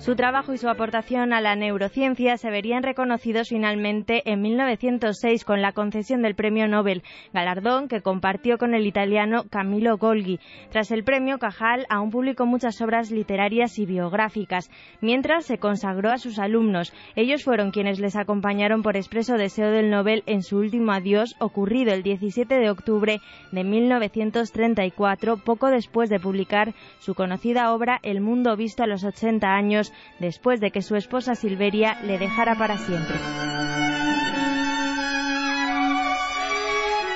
Su 0.00 0.16
trabajo 0.16 0.54
y 0.54 0.56
su 0.56 0.66
aportación 0.70 1.34
a 1.34 1.42
la 1.42 1.56
neurociencia 1.56 2.38
se 2.38 2.48
verían 2.48 2.82
reconocidos 2.82 3.50
finalmente 3.50 4.22
en 4.24 4.40
1906 4.40 5.44
con 5.44 5.60
la 5.60 5.72
concesión 5.72 6.22
del 6.22 6.34
Premio 6.34 6.66
Nobel, 6.66 7.02
galardón 7.34 7.86
que 7.86 8.00
compartió 8.00 8.56
con 8.56 8.72
el 8.72 8.86
italiano 8.86 9.44
Camillo 9.50 9.98
Golgi. 9.98 10.40
Tras 10.70 10.90
el 10.90 11.04
premio, 11.04 11.38
Cajal 11.38 11.84
aún 11.90 12.08
publicó 12.08 12.46
muchas 12.46 12.80
obras 12.80 13.10
literarias 13.10 13.78
y 13.78 13.84
biográficas, 13.84 14.70
mientras 15.02 15.44
se 15.44 15.58
consagró 15.58 16.10
a 16.10 16.16
sus 16.16 16.38
alumnos. 16.38 16.94
Ellos 17.14 17.44
fueron 17.44 17.70
quienes 17.70 18.00
les 18.00 18.16
acompañaron 18.16 18.82
por 18.82 18.96
expreso 18.96 19.34
deseo 19.34 19.70
del 19.70 19.90
Nobel 19.90 20.22
en 20.24 20.42
su 20.42 20.56
último 20.56 20.92
adiós 20.92 21.36
ocurrido 21.40 21.92
el 21.92 22.02
17 22.02 22.54
de 22.54 22.70
octubre 22.70 23.20
de 23.52 23.64
1934, 23.64 25.36
poco 25.44 25.68
después 25.68 26.08
de 26.08 26.20
publicar 26.20 26.72
su 27.00 27.14
conocida 27.14 27.74
obra 27.74 27.98
El 28.02 28.22
mundo 28.22 28.56
visto 28.56 28.82
a 28.82 28.86
los 28.86 29.04
80 29.04 29.46
años 29.46 29.89
después 30.18 30.60
de 30.60 30.70
que 30.70 30.82
su 30.82 30.96
esposa 30.96 31.34
Silveria 31.34 32.00
le 32.02 32.18
dejara 32.18 32.56
para 32.56 32.78
siempre. 32.78 33.16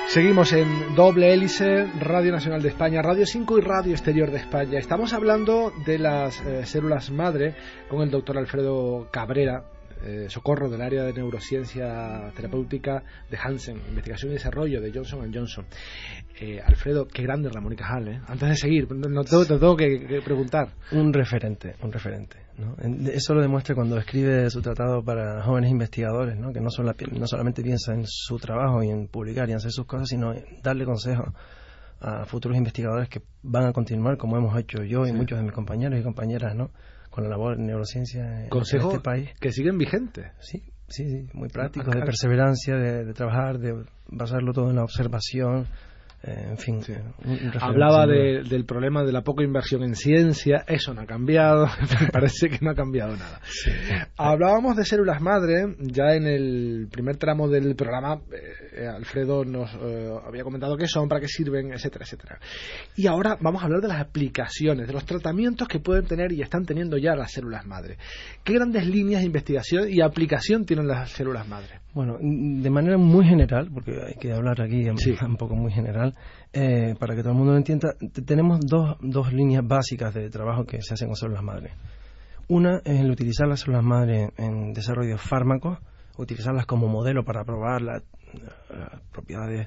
Seguimos 0.07 0.53
en 0.53 0.95
Doble 0.95 1.33
Hélice, 1.33 1.87
Radio 1.99 2.31
Nacional 2.31 2.61
de 2.61 2.69
España, 2.69 3.01
Radio 3.01 3.25
5 3.25 3.57
y 3.57 3.61
Radio 3.61 3.91
Exterior 3.91 4.31
de 4.31 4.37
España. 4.37 4.79
Estamos 4.79 5.11
hablando 5.11 5.73
de 5.85 5.99
las 5.99 6.39
eh, 6.41 6.65
células 6.65 7.11
madre 7.11 7.55
con 7.89 8.01
el 8.01 8.11
doctor 8.11 8.37
Alfredo 8.37 9.09
Cabrera, 9.11 9.65
eh, 10.05 10.29
socorro 10.29 10.69
del 10.69 10.81
área 10.81 11.03
de 11.03 11.13
neurociencia 11.13 12.31
terapéutica 12.35 13.03
de 13.29 13.37
Hansen, 13.37 13.77
investigación 13.89 14.31
y 14.31 14.35
desarrollo 14.35 14.81
de 14.81 14.91
Johnson 14.93 15.31
Johnson. 15.33 15.65
Eh, 16.39 16.61
Alfredo, 16.65 17.07
qué 17.07 17.23
grande 17.23 17.49
Ramón 17.49 17.73
y 17.73 17.75
Cajal, 17.75 18.07
¿eh? 18.07 18.21
Antes 18.27 18.49
de 18.49 18.55
seguir, 18.55 18.91
no 18.91 19.23
te, 19.23 19.45
tengo 19.45 19.75
que, 19.75 20.21
preguntar. 20.23 20.69
Un 20.91 21.13
referente, 21.13 21.75
un 21.81 21.91
referente. 21.91 22.37
Eso 23.13 23.33
lo 23.33 23.41
demuestra 23.41 23.75
cuando 23.75 23.97
escribe 23.97 24.49
su 24.49 24.61
tratado 24.61 25.03
para 25.03 25.43
jóvenes 25.43 25.71
investigadores, 25.71 26.37
¿no? 26.37 26.53
que 26.53 26.61
no, 26.61 26.69
no 26.69 27.27
solamente 27.27 27.61
piensa 27.61 27.93
en 27.93 28.03
su 28.05 28.37
trabajo 28.37 28.81
y 28.81 28.89
en 28.89 29.07
publicar 29.07 29.49
y 29.49 29.51
en 29.51 29.57
hacer 29.57 29.71
sus 29.71 29.85
cosas, 29.85 30.07
sino 30.07 30.33
en 30.33 30.45
darle 30.63 30.85
consejos 30.85 31.33
a 31.99 32.25
futuros 32.25 32.57
investigadores 32.57 33.09
que 33.09 33.21
van 33.41 33.65
a 33.65 33.73
continuar 33.73 34.17
como 34.17 34.37
hemos 34.37 34.57
hecho 34.59 34.83
yo 34.83 35.05
y 35.05 35.11
muchos 35.11 35.37
de 35.37 35.43
mis 35.43 35.53
compañeros 35.53 35.99
y 35.99 36.03
compañeras, 36.03 36.55
¿no? 36.55 36.71
Con 37.15 37.23
la 37.23 37.29
labor 37.29 37.55
de 37.55 37.63
neurociencia 37.63 38.45
en 38.45 38.49
este 38.51 38.99
país. 38.99 39.29
que 39.39 39.49
siguen 39.49 39.77
vigentes. 39.77 40.33
Sí, 40.41 40.61
sí, 40.89 41.29
muy 41.33 41.47
prácticos, 41.47 41.95
de 41.95 42.01
perseverancia, 42.01 42.75
de, 42.75 43.05
de 43.05 43.13
trabajar, 43.13 43.57
de 43.57 43.85
basarlo 44.09 44.51
todo 44.51 44.69
en 44.69 44.75
la 44.75 44.83
observación, 44.83 45.65
en 46.25 46.57
fin. 46.57 46.81
Hablaba 47.59 48.07
del 48.07 48.65
problema 48.65 49.03
de 49.03 49.11
la 49.11 49.21
poca 49.21 49.43
inversión 49.43 49.83
en 49.83 49.95
ciencia, 49.95 50.63
eso 50.67 50.93
no 50.93 51.01
ha 51.01 51.05
cambiado, 51.05 51.67
parece 52.11 52.49
que 52.49 52.57
no 52.61 52.71
ha 52.71 52.75
cambiado 52.75 53.15
nada. 53.15 53.39
Hablábamos 54.17 54.75
de 54.75 54.85
células 54.85 55.21
madre, 55.21 55.75
ya 55.79 56.15
en 56.15 56.25
el 56.25 56.87
primer 56.91 57.17
tramo 57.17 57.47
del 57.47 57.75
programa, 57.75 58.21
eh, 58.31 58.87
Alfredo 58.87 59.45
nos 59.45 59.71
eh, 59.75 60.09
había 60.25 60.43
comentado 60.43 60.75
qué 60.77 60.87
son, 60.87 61.07
para 61.07 61.21
qué 61.21 61.27
sirven, 61.27 61.71
etcétera, 61.71 62.05
etcétera. 62.05 62.39
Y 62.95 63.05
ahora 63.05 63.37
vamos 63.39 63.61
a 63.61 63.65
hablar 63.65 63.81
de 63.81 63.89
las 63.89 64.01
aplicaciones, 64.01 64.87
de 64.87 64.93
los 64.93 65.05
tratamientos 65.05 65.67
que 65.67 65.79
pueden 65.79 66.05
tener 66.05 66.31
y 66.31 66.41
están 66.41 66.65
teniendo 66.65 66.97
ya 66.97 67.15
las 67.15 67.31
células 67.31 67.65
madre. 67.67 67.97
¿Qué 68.43 68.53
grandes 68.53 68.87
líneas 68.87 69.21
de 69.21 69.27
investigación 69.27 69.89
y 69.91 70.01
aplicación 70.01 70.65
tienen 70.65 70.87
las 70.87 71.11
células 71.11 71.47
madre? 71.47 71.84
Bueno, 71.95 72.17
de 72.19 72.69
manera 72.69 72.97
muy 72.97 73.25
general, 73.25 73.69
porque 73.73 73.97
hay 74.05 74.15
que 74.15 74.33
hablar 74.33 74.61
aquí 74.61 74.83
un 75.25 75.37
poco 75.37 75.55
muy 75.55 75.71
general, 75.71 76.13
eh, 76.51 76.93
para 76.99 77.15
que 77.15 77.21
todo 77.21 77.31
el 77.31 77.37
mundo 77.37 77.53
lo 77.53 77.57
entienda, 77.57 77.95
tenemos 78.25 78.59
dos, 78.67 78.97
dos 78.99 79.31
líneas 79.31 79.65
básicas 79.65 80.13
de 80.13 80.29
trabajo 80.29 80.65
que 80.65 80.81
se 80.81 80.93
hacen 80.93 81.07
con 81.07 81.15
células 81.15 81.41
madre. 81.41 81.71
Una 82.49 82.81
es 82.83 82.99
el 82.99 83.09
utilizar 83.09 83.47
las 83.47 83.61
células 83.61 83.85
madre 83.85 84.29
en 84.35 84.73
desarrollo 84.73 85.11
de 85.11 85.17
fármacos, 85.17 85.79
utilizarlas 86.17 86.65
como 86.65 86.89
modelo 86.89 87.23
para 87.23 87.45
probar 87.45 87.81
las 87.81 88.03
propiedades 89.13 89.65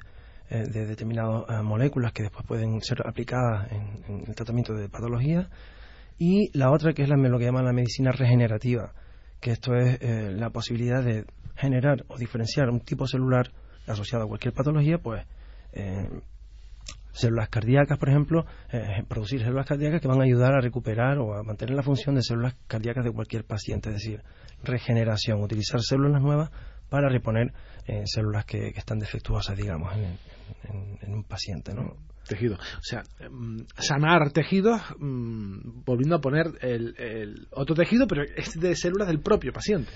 eh, 0.51 0.65
de 0.71 0.85
determinadas 0.85 1.45
eh, 1.49 1.63
moléculas 1.63 2.13
que 2.13 2.21
después 2.21 2.45
pueden 2.45 2.79
ser 2.81 2.99
aplicadas 3.07 3.71
en, 3.71 4.25
el 4.27 4.35
tratamiento 4.35 4.75
de 4.75 4.87
patología. 4.87 5.49
Y 6.19 6.55
la 6.55 6.69
otra 6.69 6.93
que 6.93 7.01
es 7.01 7.09
la, 7.09 7.15
lo 7.15 7.39
que 7.39 7.45
llaman 7.45 7.65
la 7.65 7.73
medicina 7.73 8.11
regenerativa, 8.11 8.93
que 9.39 9.51
esto 9.51 9.73
es 9.73 9.99
la 10.01 10.51
posibilidad 10.51 11.01
de 11.01 11.25
generar 11.59 12.05
o 12.07 12.17
diferenciar 12.17 12.69
un 12.69 12.79
tipo 12.79 13.05
celular 13.05 13.51
asociado 13.85 14.25
a 14.25 14.27
cualquier 14.27 14.53
patología, 14.53 14.97
pues 14.97 15.25
eh, 15.73 16.07
células 17.11 17.49
cardíacas, 17.49 17.97
por 17.97 18.09
ejemplo, 18.09 18.45
eh, 18.71 19.03
producir 19.07 19.41
células 19.41 19.65
cardíacas 19.65 20.01
que 20.01 20.07
van 20.07 20.21
a 20.21 20.23
ayudar 20.23 20.53
a 20.53 20.61
recuperar 20.61 21.17
o 21.17 21.35
a 21.35 21.43
mantener 21.43 21.75
la 21.75 21.83
función 21.83 22.15
de 22.15 22.23
células 22.23 22.55
cardíacas 22.67 23.03
de 23.03 23.11
cualquier 23.11 23.43
paciente, 23.43 23.89
es 23.89 23.95
decir, 23.95 24.23
regeneración, 24.63 25.41
utilizar 25.41 25.81
células 25.81 26.21
nuevas 26.21 26.49
para 26.89 27.09
reponer 27.09 27.53
eh, 27.87 28.03
células 28.05 28.45
que, 28.45 28.69
están 28.69 28.99
defectuosas, 28.99 29.57
digamos, 29.57 29.93
en, 29.93 31.13
un 31.13 31.23
paciente, 31.23 31.73
¿no? 31.73 31.97
Tejido. 32.27 32.55
O 32.55 32.83
sea, 32.83 33.03
mm, 33.29 33.61
sanar 33.77 34.31
tejidos 34.31 34.81
mm, 34.99 35.83
volviendo 35.83 36.15
a 36.15 36.21
poner 36.21 36.47
el, 36.61 37.47
otro 37.51 37.75
tejido, 37.75 38.07
pero 38.07 38.23
es 38.23 38.59
de 38.59 38.75
células 38.75 39.07
del 39.07 39.19
propio 39.19 39.51
paciente 39.51 39.91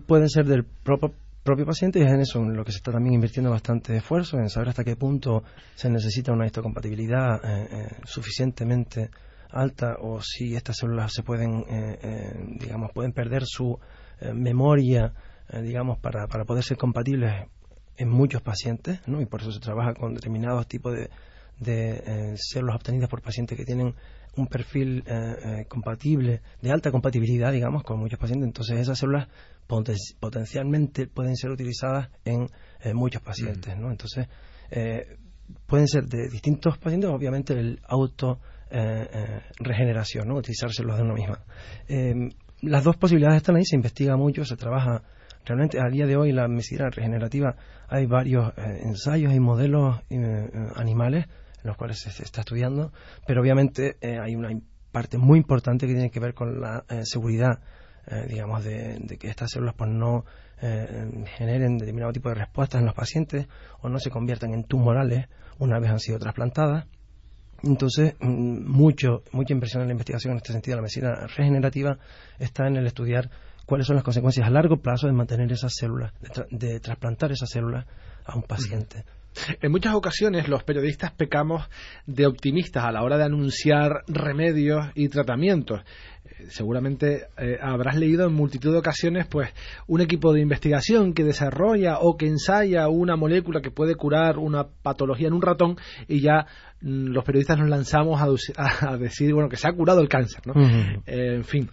pueden 0.00 0.28
ser 0.28 0.46
del 0.46 0.64
propio, 0.64 1.14
propio 1.42 1.66
paciente 1.66 1.98
y 1.98 2.02
es 2.02 2.10
en 2.10 2.20
eso 2.20 2.38
en 2.40 2.56
lo 2.56 2.64
que 2.64 2.72
se 2.72 2.78
está 2.78 2.92
también 2.92 3.14
invirtiendo 3.14 3.50
bastante 3.50 3.96
esfuerzo, 3.96 4.38
en 4.38 4.48
saber 4.48 4.70
hasta 4.70 4.84
qué 4.84 4.96
punto 4.96 5.44
se 5.74 5.90
necesita 5.90 6.32
una 6.32 6.46
histocompatibilidad 6.46 7.40
eh, 7.44 7.68
eh, 7.70 7.88
suficientemente 8.04 9.10
alta 9.50 9.96
o 10.00 10.20
si 10.20 10.56
estas 10.56 10.78
células 10.78 11.12
se 11.12 11.22
pueden, 11.22 11.64
eh, 11.68 12.56
digamos, 12.58 12.90
pueden 12.92 13.12
perder 13.12 13.44
su 13.44 13.78
memoria, 14.32 15.12
digamos, 15.62 15.98
para, 15.98 16.26
para 16.26 16.44
poder 16.44 16.64
ser 16.64 16.76
compatibles 16.76 17.46
en 17.96 18.08
muchos 18.08 18.42
pacientes, 18.42 19.00
¿no? 19.06 19.20
Y 19.20 19.26
por 19.26 19.42
eso 19.42 19.52
se 19.52 19.60
trabaja 19.60 19.94
con 19.94 20.14
determinados 20.14 20.66
tipos 20.66 20.92
de, 20.94 21.10
de 21.60 22.34
células 22.36 22.76
obtenidas 22.76 23.08
por 23.08 23.22
pacientes 23.22 23.56
que 23.56 23.64
tienen 23.64 23.94
un 24.36 24.46
perfil 24.46 25.04
eh, 25.06 25.36
eh, 25.44 25.64
compatible, 25.68 26.40
de 26.60 26.70
alta 26.70 26.90
compatibilidad, 26.90 27.52
digamos, 27.52 27.82
con 27.82 27.98
muchos 27.98 28.18
pacientes, 28.18 28.46
entonces 28.46 28.80
esas 28.80 28.98
células 28.98 29.28
potencialmente 29.66 31.06
pueden 31.06 31.36
ser 31.36 31.50
utilizadas 31.50 32.10
en 32.24 32.48
muchos 32.94 33.22
pacientes, 33.22 33.76
¿no? 33.76 33.90
Entonces, 33.90 34.28
eh, 34.70 35.16
pueden 35.66 35.88
ser 35.88 36.04
de 36.04 36.28
distintos 36.28 36.78
pacientes, 36.78 37.10
obviamente 37.10 37.54
el 37.54 37.80
auto 37.84 38.40
regeneración, 39.60 40.26
¿no? 40.26 40.34
Utilizar 40.34 40.72
células 40.72 40.96
de 40.96 41.04
una 41.04 41.14
misma. 41.14 41.44
las 42.62 42.82
dos 42.82 42.96
posibilidades 42.96 43.36
están 43.36 43.54
ahí, 43.54 43.64
se 43.64 43.76
investiga 43.76 44.16
mucho, 44.16 44.44
se 44.44 44.56
trabaja 44.56 45.04
realmente 45.44 45.78
a 45.78 45.88
día 45.88 46.06
de 46.06 46.16
hoy 46.16 46.32
la 46.32 46.48
medicina 46.48 46.90
regenerativa 46.90 47.54
hay 47.88 48.06
varios 48.06 48.52
ensayos 48.56 49.32
y 49.32 49.38
modelos 49.38 50.00
animales 50.74 51.26
los 51.64 51.76
cuales 51.76 51.98
se 51.98 52.22
está 52.22 52.42
estudiando, 52.42 52.92
pero 53.26 53.40
obviamente 53.40 53.96
eh, 54.00 54.18
hay 54.18 54.36
una 54.36 54.50
parte 54.92 55.18
muy 55.18 55.38
importante 55.38 55.86
que 55.86 55.94
tiene 55.94 56.10
que 56.10 56.20
ver 56.20 56.34
con 56.34 56.60
la 56.60 56.84
eh, 56.88 57.00
seguridad, 57.04 57.60
eh, 58.06 58.26
digamos, 58.28 58.64
de, 58.64 59.16
que 59.18 59.28
estas 59.28 59.50
células 59.50 59.74
pues 59.76 59.90
no 59.90 60.24
generen 61.36 61.76
determinado 61.76 62.10
tipo 62.12 62.30
de 62.30 62.36
respuestas 62.36 62.80
en 62.80 62.86
los 62.86 62.94
pacientes 62.94 63.48
o 63.82 63.90
no 63.90 63.98
se 63.98 64.08
conviertan 64.08 64.54
en 64.54 64.64
tumorales 64.64 65.26
una 65.58 65.78
vez 65.78 65.90
han 65.90 66.00
sido 66.00 66.18
trasplantadas. 66.18 66.86
Entonces, 67.62 68.14
mm, 68.20 68.70
mucho, 68.70 69.22
mucha 69.32 69.52
inversión 69.52 69.82
en 69.82 69.88
la 69.88 69.92
investigación 69.92 70.32
en 70.32 70.36
este 70.38 70.52
sentido, 70.52 70.76
la 70.76 70.82
medicina 70.82 71.26
regenerativa, 71.26 71.98
está 72.38 72.66
en 72.66 72.76
el 72.76 72.86
estudiar 72.86 73.30
cuáles 73.66 73.86
son 73.86 73.96
las 73.96 74.04
consecuencias 74.04 74.46
a 74.46 74.50
largo 74.50 74.78
plazo 74.78 75.06
de 75.06 75.12
mantener 75.12 75.50
esas 75.50 75.74
células, 75.74 76.12
de, 76.50 76.80
trasplantar 76.80 77.32
esas 77.32 77.48
células 77.48 77.86
a 78.26 78.36
un 78.36 78.42
paciente. 78.42 79.04
En 79.60 79.72
muchas 79.72 79.94
ocasiones 79.94 80.48
los 80.48 80.62
periodistas 80.62 81.10
pecamos 81.12 81.68
de 82.06 82.26
optimistas 82.26 82.84
a 82.84 82.92
la 82.92 83.02
hora 83.02 83.18
de 83.18 83.24
anunciar 83.24 84.04
remedios 84.06 84.86
y 84.94 85.08
tratamientos. 85.08 85.80
Seguramente 86.50 87.26
eh, 87.36 87.58
habrás 87.60 87.96
leído 87.96 88.26
en 88.26 88.34
multitud 88.34 88.72
de 88.72 88.78
ocasiones 88.78 89.26
pues 89.26 89.50
un 89.86 90.00
equipo 90.00 90.32
de 90.32 90.40
investigación 90.40 91.14
que 91.14 91.24
desarrolla 91.24 91.98
o 92.00 92.16
que 92.16 92.26
ensaya 92.26 92.88
una 92.88 93.16
molécula 93.16 93.60
que 93.60 93.70
puede 93.70 93.94
curar 93.94 94.38
una 94.38 94.64
patología 94.64 95.28
en 95.28 95.34
un 95.34 95.42
ratón 95.42 95.76
y 96.08 96.20
ya 96.20 96.46
mm, 96.80 97.08
los 97.08 97.24
periodistas 97.24 97.58
nos 97.58 97.68
lanzamos 97.68 98.20
a, 98.20 98.96
decir 98.98 99.32
bueno 99.32 99.48
que 99.48 99.56
se 99.56 99.68
ha 99.68 99.72
curado 99.72 100.00
el 100.00 100.08
cáncer 100.08 100.46
¿no? 100.46 100.54
Eh, 101.06 101.34
en 101.36 101.44
fin 101.44 101.68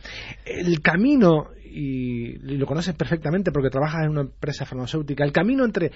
el 0.45 0.81
camino 0.81 1.49
y, 1.71 2.38
lo 2.57 2.65
conoces 2.65 2.93
perfectamente 2.95 3.51
porque 3.51 3.69
trabajas 3.69 4.03
en 4.03 4.10
una 4.10 4.21
empresa 4.21 4.65
farmacéutica, 4.65 5.23
el 5.23 5.31
camino 5.31 5.63
entre 5.63 5.91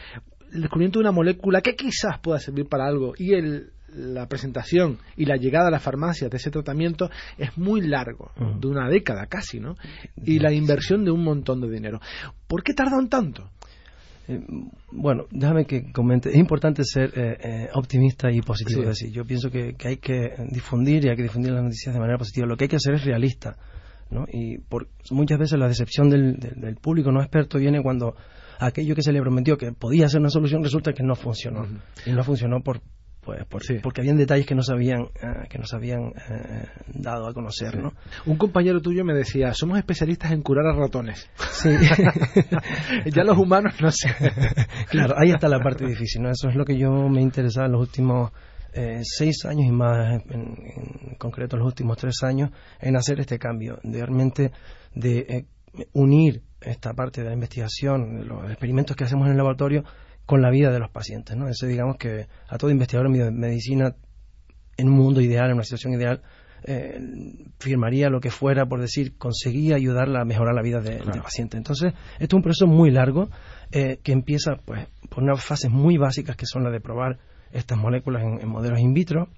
el 0.54 0.62
descubrimiento 0.62 1.00
de 1.00 1.04
una 1.04 1.12
molécula 1.12 1.62
que 1.62 1.76
quizás 1.76 2.20
pueda 2.20 2.40
servir 2.40 2.68
para 2.68 2.88
algo 2.88 3.14
y 3.18 3.34
el, 3.34 3.72
la 3.96 4.28
presentación 4.28 5.00
y 5.16 5.26
la 5.26 5.38
llegada 5.38 5.70
a 5.70 5.72
la 5.72 5.80
farmacia 5.80 6.30
de 6.30 6.38
ese 6.38 6.52
tratamiento 6.52 7.10
es 7.38 7.58
muy 7.58 7.82
largo, 7.82 8.32
de 8.60 8.68
una 8.68 8.90
década 8.90 9.28
casi, 9.28 9.60
¿no? 9.60 9.76
Y 10.18 10.40
la 10.40 10.52
inversión 10.52 11.06
de 11.06 11.12
un 11.12 11.24
montón 11.24 11.62
de 11.62 11.70
dinero. 11.70 12.00
¿Por 12.48 12.64
qué 12.64 12.74
tardan 12.74 13.10
tanto? 13.10 13.50
Eh, 14.28 14.42
bueno, 14.92 15.26
déjame 15.32 15.66
que 15.66 15.92
comente. 15.92 16.30
Es 16.30 16.36
importante 16.36 16.84
ser 16.84 17.12
eh, 17.16 17.38
eh, 17.40 17.70
optimista 17.74 18.32
y 18.32 18.42
positivo. 18.42 18.84
decir, 18.84 19.12
yo 19.12 19.24
pienso 19.26 19.50
que, 19.50 19.76
hay 19.84 19.98
que 19.98 20.36
difundir 20.50 21.06
y 21.06 21.10
hay 21.10 21.16
que 21.16 21.24
difundir 21.24 21.52
las 21.52 21.64
noticias 21.64 21.94
de 21.94 22.00
manera 22.00 22.18
positiva. 22.18 22.48
Lo 22.48 22.58
que 22.58 22.66
hay 22.66 22.70
que 22.70 22.78
hacer 22.78 22.96
es 22.96 23.06
realista. 23.06 23.58
¿no? 24.10 24.26
Y 24.32 24.60
por, 24.60 24.88
muchas 25.12 25.40
veces 25.40 25.60
la 25.60 25.68
decepción 25.68 26.10
del, 26.10 26.78
público 26.82 27.12
no 27.12 27.22
experto 27.22 27.58
viene 27.58 27.82
cuando 27.82 28.16
aquello 28.60 28.96
que 28.96 29.02
se 29.02 29.12
le 29.12 29.20
prometió 29.20 29.58
que 29.58 29.72
podía 29.74 30.08
ser 30.08 30.22
una 30.22 30.30
solución 30.30 30.64
resulta 30.64 30.94
que 30.94 31.04
no 31.04 31.16
funcionó. 31.16 31.66
Y 32.06 32.12
no 32.12 32.24
funcionó 32.24 32.62
por, 32.62 32.82
pues 33.26 33.44
por, 33.46 33.62
porque 33.82 34.02
habían 34.02 34.18
detalles 34.18 34.46
que 34.46 34.56
no 34.56 34.62
se 34.62 34.74
habían, 34.74 35.02
eh, 35.02 35.48
que 35.50 35.58
nos 35.58 35.74
habían 35.74 36.14
eh, 36.30 36.68
dado 36.94 37.28
a 37.28 37.34
conocer, 37.34 37.82
¿no? 37.82 37.94
Un 38.26 38.38
compañero 38.38 38.82
tuyo 38.82 39.04
me 39.04 39.14
decía, 39.14 39.54
somos 39.54 39.78
especialistas 39.78 40.32
en 40.32 40.42
curar 40.42 40.68
a 40.68 40.74
ratones. 40.74 41.30
Sí. 41.52 41.70
ya 43.14 43.24
los 43.24 43.38
humanos 43.38 43.74
no 43.82 43.92
sé. 43.92 44.10
claro, 44.90 45.16
ahí 45.18 45.32
está 45.32 45.50
la 45.50 45.60
parte 45.60 45.86
difícil, 45.86 46.22
¿no? 46.22 46.30
Eso 46.30 46.50
es 46.50 46.56
lo 46.56 46.64
que 46.64 46.78
yo 46.78 46.92
me 47.10 47.22
interesaba 47.22 47.66
en 47.66 47.74
los 47.74 47.82
últimos 47.82 48.32
eh, 48.78 49.00
seis 49.04 49.46
años 49.46 49.66
y 49.68 49.72
más, 49.72 50.22
en, 50.30 51.16
concreto 51.18 51.56
los 51.58 51.66
últimos 51.66 51.98
tres 51.98 52.22
años, 52.24 52.52
en 52.80 52.98
hacer 52.98 53.20
este 53.22 53.40
cambio, 53.40 53.80
de 53.84 54.00
realmente 54.00 54.52
de 54.94 55.20
eh, 55.20 55.46
unir 55.94 56.42
esta 56.60 56.94
parte 56.94 57.22
de 57.22 57.28
la 57.28 57.34
investigación, 57.34 58.28
los 58.28 58.50
experimentos 58.50 58.96
que 58.96 59.06
hacemos 59.06 59.28
en 59.28 59.32
el 59.32 59.38
laboratorio, 59.38 59.84
con 60.26 60.42
la 60.42 60.50
vida 60.50 60.72
de 60.72 60.80
los 60.80 60.90
pacientes. 60.90 61.36
¿no? 61.36 61.48
Eso 61.48 61.66
digamos 61.66 61.98
que 61.98 62.28
a 62.48 62.58
todo 62.58 62.72
investigador 62.72 63.14
en 63.16 63.40
medicina, 63.40 63.96
en 64.78 64.90
un 64.90 64.96
mundo 64.96 65.22
ideal, 65.22 65.48
en 65.48 65.54
una 65.54 65.64
situación 65.64 65.94
ideal, 65.94 66.22
eh, 66.64 67.00
firmaría 67.60 68.10
lo 68.10 68.20
que 68.20 68.32
fuera 68.32 68.66
por 68.66 68.82
decir, 68.82 69.18
conseguía 69.18 69.76
ayudarla 69.76 70.22
a 70.22 70.26
mejorar 70.26 70.56
la 70.56 70.62
vida 70.62 70.82
del 70.82 71.22
paciente. 71.22 71.58
Entonces, 71.58 71.94
esto 72.20 72.36
es 72.36 72.38
un 72.38 72.42
proceso 72.42 72.68
muy 72.68 72.92
largo 72.92 73.30
que 73.72 74.12
empieza 74.12 74.56
pues, 74.64 74.88
por 75.10 75.24
unas 75.24 75.44
fases 75.44 75.70
muy 75.70 75.98
básicas 75.98 76.38
que 76.38 76.46
son 76.46 76.64
las 76.64 76.72
de 76.72 76.80
probar 76.80 77.20
estas 77.56 77.78
moléculas 77.78 78.24
en, 78.24 78.48
modelos 78.48 78.80
in 78.80 78.94
vitro 78.94 79.30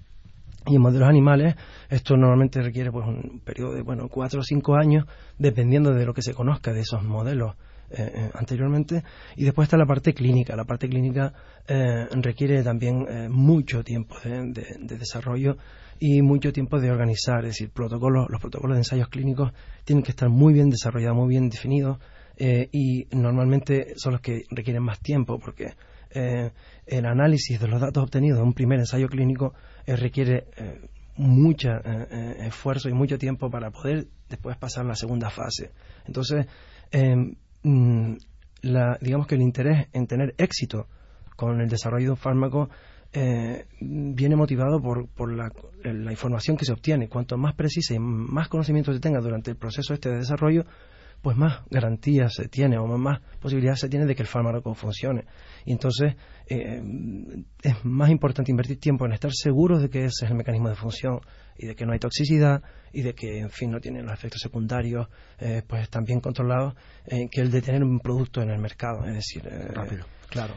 y 0.66 0.74
en 0.76 0.82
modelos 0.82 1.08
animales 1.08 1.54
esto 1.88 2.16
normalmente 2.16 2.60
requiere 2.60 2.90
pues 2.90 3.06
un 3.06 3.40
periodo 3.44 3.74
de 3.74 3.82
bueno 3.82 4.08
cuatro 4.08 4.40
o 4.40 4.42
cinco 4.42 4.74
años 4.74 5.04
dependiendo 5.38 5.94
de 5.94 6.04
lo 6.04 6.12
que 6.12 6.22
se 6.22 6.34
conozca 6.34 6.72
de 6.72 6.80
esos 6.80 7.02
modelos 7.04 7.54
eh, 7.90 8.12
eh, 8.14 8.30
anteriormente. 8.34 9.02
Y 9.36 9.44
después 9.44 9.66
está 9.66 9.76
la 9.76 9.86
parte 9.86 10.14
clínica. 10.14 10.56
La 10.56 10.64
parte 10.64 10.88
clínica 10.88 11.32
eh, 11.66 12.06
requiere 12.12 12.62
también 12.62 13.06
mucho 13.30 13.82
tiempo 13.82 14.16
de, 14.24 14.96
desarrollo 14.98 15.56
y 15.98 16.22
mucho 16.22 16.52
tiempo 16.52 16.80
de 16.80 16.90
organizar. 16.90 17.40
Es 17.40 17.56
decir 17.56 17.70
protocolos 17.70 18.26
los 18.28 18.40
protocolos 18.40 18.76
de 18.76 18.80
ensayos 18.80 19.08
clínicos 19.08 19.52
tienen 19.84 20.02
que 20.02 20.10
estar 20.10 20.28
muy 20.28 20.52
bien 20.52 20.70
desarrollados 20.70 21.16
muy 21.16 21.28
bien 21.28 21.48
definidos 21.48 21.98
eh, 22.40 22.68
y 22.70 23.08
normalmente 23.16 23.94
son 23.96 24.12
los 24.12 24.20
que 24.20 24.44
requieren 24.50 24.84
más 24.84 25.00
tiempo 25.00 25.40
porque 25.40 25.74
eh, 26.10 26.52
el 26.86 27.04
análisis 27.04 27.58
de 27.58 27.66
los 27.66 27.80
datos 27.80 28.04
obtenidos 28.04 28.38
de 28.38 28.44
un 28.44 28.54
primer 28.54 28.78
ensayo 28.78 29.08
clínico 29.08 29.54
eh, 29.84 29.96
requiere 29.96 30.46
mucho 31.16 31.70
esfuerzo 32.38 32.88
y 32.88 32.92
mucho 32.92 33.18
tiempo 33.18 33.50
para 33.50 33.72
poder 33.72 34.06
después 34.28 34.56
pasar 34.56 34.84
a 34.84 34.88
la 34.88 34.94
segunda 34.94 35.30
fase. 35.30 35.72
Entonces, 36.06 36.46
mm, 37.62 38.14
digamos 39.00 39.26
que 39.26 39.34
el 39.34 39.42
interés 39.42 39.88
en 39.92 40.06
tener 40.06 40.34
éxito 40.38 40.88
con 41.36 41.60
el 41.60 41.68
desarrollo 41.68 42.06
de 42.06 42.10
un 42.10 42.16
fármaco 42.16 42.68
viene 43.80 44.36
motivado 44.36 44.82
por, 44.82 45.08
por 45.08 45.32
la, 45.32 45.50
la, 45.82 46.10
información 46.10 46.56
que 46.56 46.64
se 46.64 46.72
obtiene. 46.72 47.08
Cuanto 47.08 47.38
más 47.38 47.54
precisa 47.54 47.94
y 47.94 47.98
más 47.98 48.48
conocimiento 48.48 48.92
se 48.92 49.00
tenga 49.00 49.20
durante 49.20 49.50
el 49.50 49.56
proceso 49.56 49.94
este 49.94 50.10
de 50.10 50.18
desarrollo, 50.18 50.66
pues 51.22 51.36
más 51.36 51.62
garantías 51.70 52.34
se 52.34 52.48
tiene 52.48 52.78
o 52.78 52.86
más 52.86 53.20
posibilidades 53.40 53.80
se 53.80 53.88
tiene 53.88 54.06
de 54.06 54.14
que 54.14 54.22
el 54.22 54.28
fármaco 54.28 54.74
funcione. 54.74 55.24
Y 55.64 55.72
entonces 55.72 56.16
eh, 56.46 56.82
es 57.62 57.84
más 57.84 58.10
importante 58.10 58.50
invertir 58.50 58.78
tiempo 58.78 59.04
en 59.06 59.12
estar 59.12 59.32
seguros 59.32 59.82
de 59.82 59.90
que 59.90 60.04
ese 60.04 60.24
es 60.24 60.30
el 60.30 60.36
mecanismo 60.36 60.68
de 60.68 60.76
función 60.76 61.20
y 61.58 61.66
de 61.66 61.74
que 61.74 61.84
no 61.84 61.92
hay 61.92 61.98
toxicidad 61.98 62.62
y 62.92 63.02
de 63.02 63.14
que, 63.14 63.40
en 63.40 63.50
fin, 63.50 63.70
no 63.70 63.80
tienen 63.80 64.04
los 64.04 64.14
efectos 64.14 64.40
secundarios, 64.40 65.08
eh, 65.38 65.62
pues 65.66 65.82
están 65.82 66.04
bien 66.04 66.20
controlados, 66.20 66.74
eh, 67.06 67.28
que 67.30 67.40
el 67.40 67.50
de 67.50 67.60
tener 67.60 67.82
un 67.82 68.00
producto 68.00 68.40
en 68.40 68.50
el 68.50 68.58
mercado. 68.58 69.04
Es 69.04 69.14
decir, 69.14 69.42
rápido. 69.74 70.06
Claro. 70.30 70.54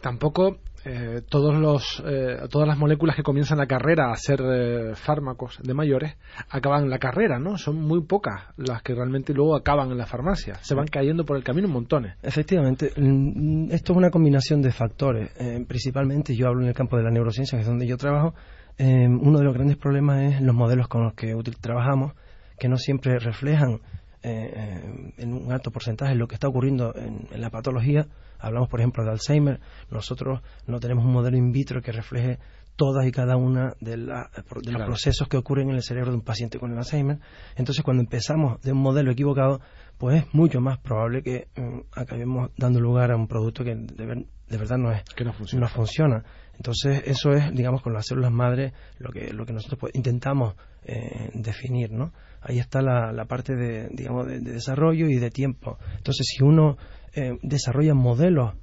Tampoco 0.00 0.58
eh, 0.84 1.22
todos 1.28 1.56
los, 1.56 2.02
eh, 2.06 2.38
todas 2.50 2.68
las 2.68 2.78
moléculas 2.78 3.16
que 3.16 3.22
comienzan 3.22 3.58
la 3.58 3.66
carrera 3.66 4.10
a 4.10 4.16
ser 4.16 4.40
eh, 4.40 4.94
fármacos 4.94 5.58
de 5.62 5.74
mayores 5.74 6.14
acaban 6.48 6.88
la 6.88 6.98
carrera, 6.98 7.38
¿no? 7.38 7.58
Son 7.58 7.76
muy 7.76 8.02
pocas 8.04 8.44
las 8.56 8.82
que 8.82 8.94
realmente 8.94 9.34
luego 9.34 9.56
acaban 9.56 9.90
en 9.90 9.98
la 9.98 10.06
farmacia. 10.06 10.54
Se 10.62 10.74
van 10.74 10.86
cayendo 10.86 11.24
por 11.24 11.36
el 11.36 11.42
camino 11.42 11.68
montones. 11.68 12.16
Efectivamente. 12.22 12.92
Mm, 12.96 13.72
esto 13.72 13.92
es 13.92 13.96
una 13.96 14.10
combinación 14.10 14.62
de 14.62 14.70
factores. 14.70 15.30
principalmente, 15.66 16.34
yo 16.34 16.46
hablo 16.46 16.62
en 16.62 16.68
el 16.68 16.74
campo 16.74 16.96
de 16.96 17.02
la 17.02 17.10
neurociencia, 17.10 17.58
que 17.58 17.62
es 17.62 17.68
donde 17.68 17.86
yo 17.86 17.96
trabajo. 17.96 18.34
Uno 18.78 19.38
de 19.38 19.44
los 19.44 19.54
grandes 19.54 19.76
problemas 19.76 20.34
es 20.34 20.40
los 20.40 20.54
modelos 20.54 20.88
con 20.88 21.04
los 21.04 21.14
que 21.14 21.34
trabajamos, 21.60 22.12
que 22.58 22.68
no 22.68 22.76
siempre 22.76 23.18
reflejan 23.18 23.80
en 24.22 25.32
un 25.32 25.52
alto 25.52 25.70
porcentaje 25.70 26.14
lo 26.14 26.26
que 26.26 26.34
está 26.34 26.48
ocurriendo 26.48 26.94
en 26.94 27.40
la 27.40 27.50
patología 27.50 28.06
Hablamos, 28.38 28.68
por 28.68 28.80
ejemplo, 28.80 29.04
de 29.04 29.10
Alzheimer. 29.10 29.60
Nosotros 29.90 30.40
no 30.66 30.80
tenemos 30.80 31.04
un 31.04 31.12
modelo 31.12 31.36
in 31.36 31.52
vitro 31.52 31.82
que 31.82 31.92
refleje 31.92 32.38
todas 32.76 33.04
y 33.06 33.10
cada 33.10 33.36
una 33.36 33.74
de, 33.80 33.96
los 33.96 34.82
procesos 34.86 35.26
que 35.26 35.36
ocurren 35.36 35.70
en 35.70 35.76
el 35.76 35.82
cerebro 35.82 36.12
de 36.12 36.18
un 36.18 36.22
paciente 36.22 36.58
con 36.60 36.70
el 36.70 36.78
Alzheimer. 36.78 37.18
Entonces, 37.56 37.82
cuando 37.82 38.02
empezamos 38.02 38.60
de 38.62 38.72
un 38.72 38.78
modelo 38.78 39.10
equivocado, 39.10 39.60
pues 39.98 40.22
es 40.22 40.34
mucho 40.34 40.60
más 40.60 40.78
probable 40.78 41.22
que 41.22 41.48
mm, 41.56 41.80
acabemos 41.92 42.52
dando 42.56 42.80
lugar 42.80 43.10
a 43.10 43.16
un 43.16 43.26
producto 43.26 43.64
que 43.64 43.74
de, 43.74 44.24
verdad 44.56 44.78
no 44.78 44.92
es 44.92 45.02
que 45.16 45.24
no 45.24 45.32
funciona. 45.32 45.66
funciona. 45.66 46.24
Entonces, 46.58 47.04
eso 47.06 47.32
es, 47.32 47.54
digamos, 47.54 47.82
con 47.82 47.92
las 47.92 48.06
células 48.06 48.32
madre 48.32 48.72
lo 48.98 49.10
que, 49.10 49.32
lo 49.32 49.46
que 49.46 49.52
nosotros 49.52 49.78
pues, 49.78 49.94
intentamos 49.94 50.54
eh, 50.84 51.30
definir, 51.34 51.92
¿no? 51.92 52.12
Ahí 52.40 52.58
está 52.58 52.82
la, 52.82 53.24
parte 53.26 53.54
de, 53.54 53.88
digamos, 53.92 54.26
de, 54.26 54.40
desarrollo 54.40 55.08
y 55.08 55.16
de 55.16 55.30
tiempo. 55.30 55.78
Entonces, 55.96 56.26
si 56.26 56.42
uno 56.42 56.76
eh, 57.14 57.38
desarrolla 57.42 57.94
modelos 57.94 58.54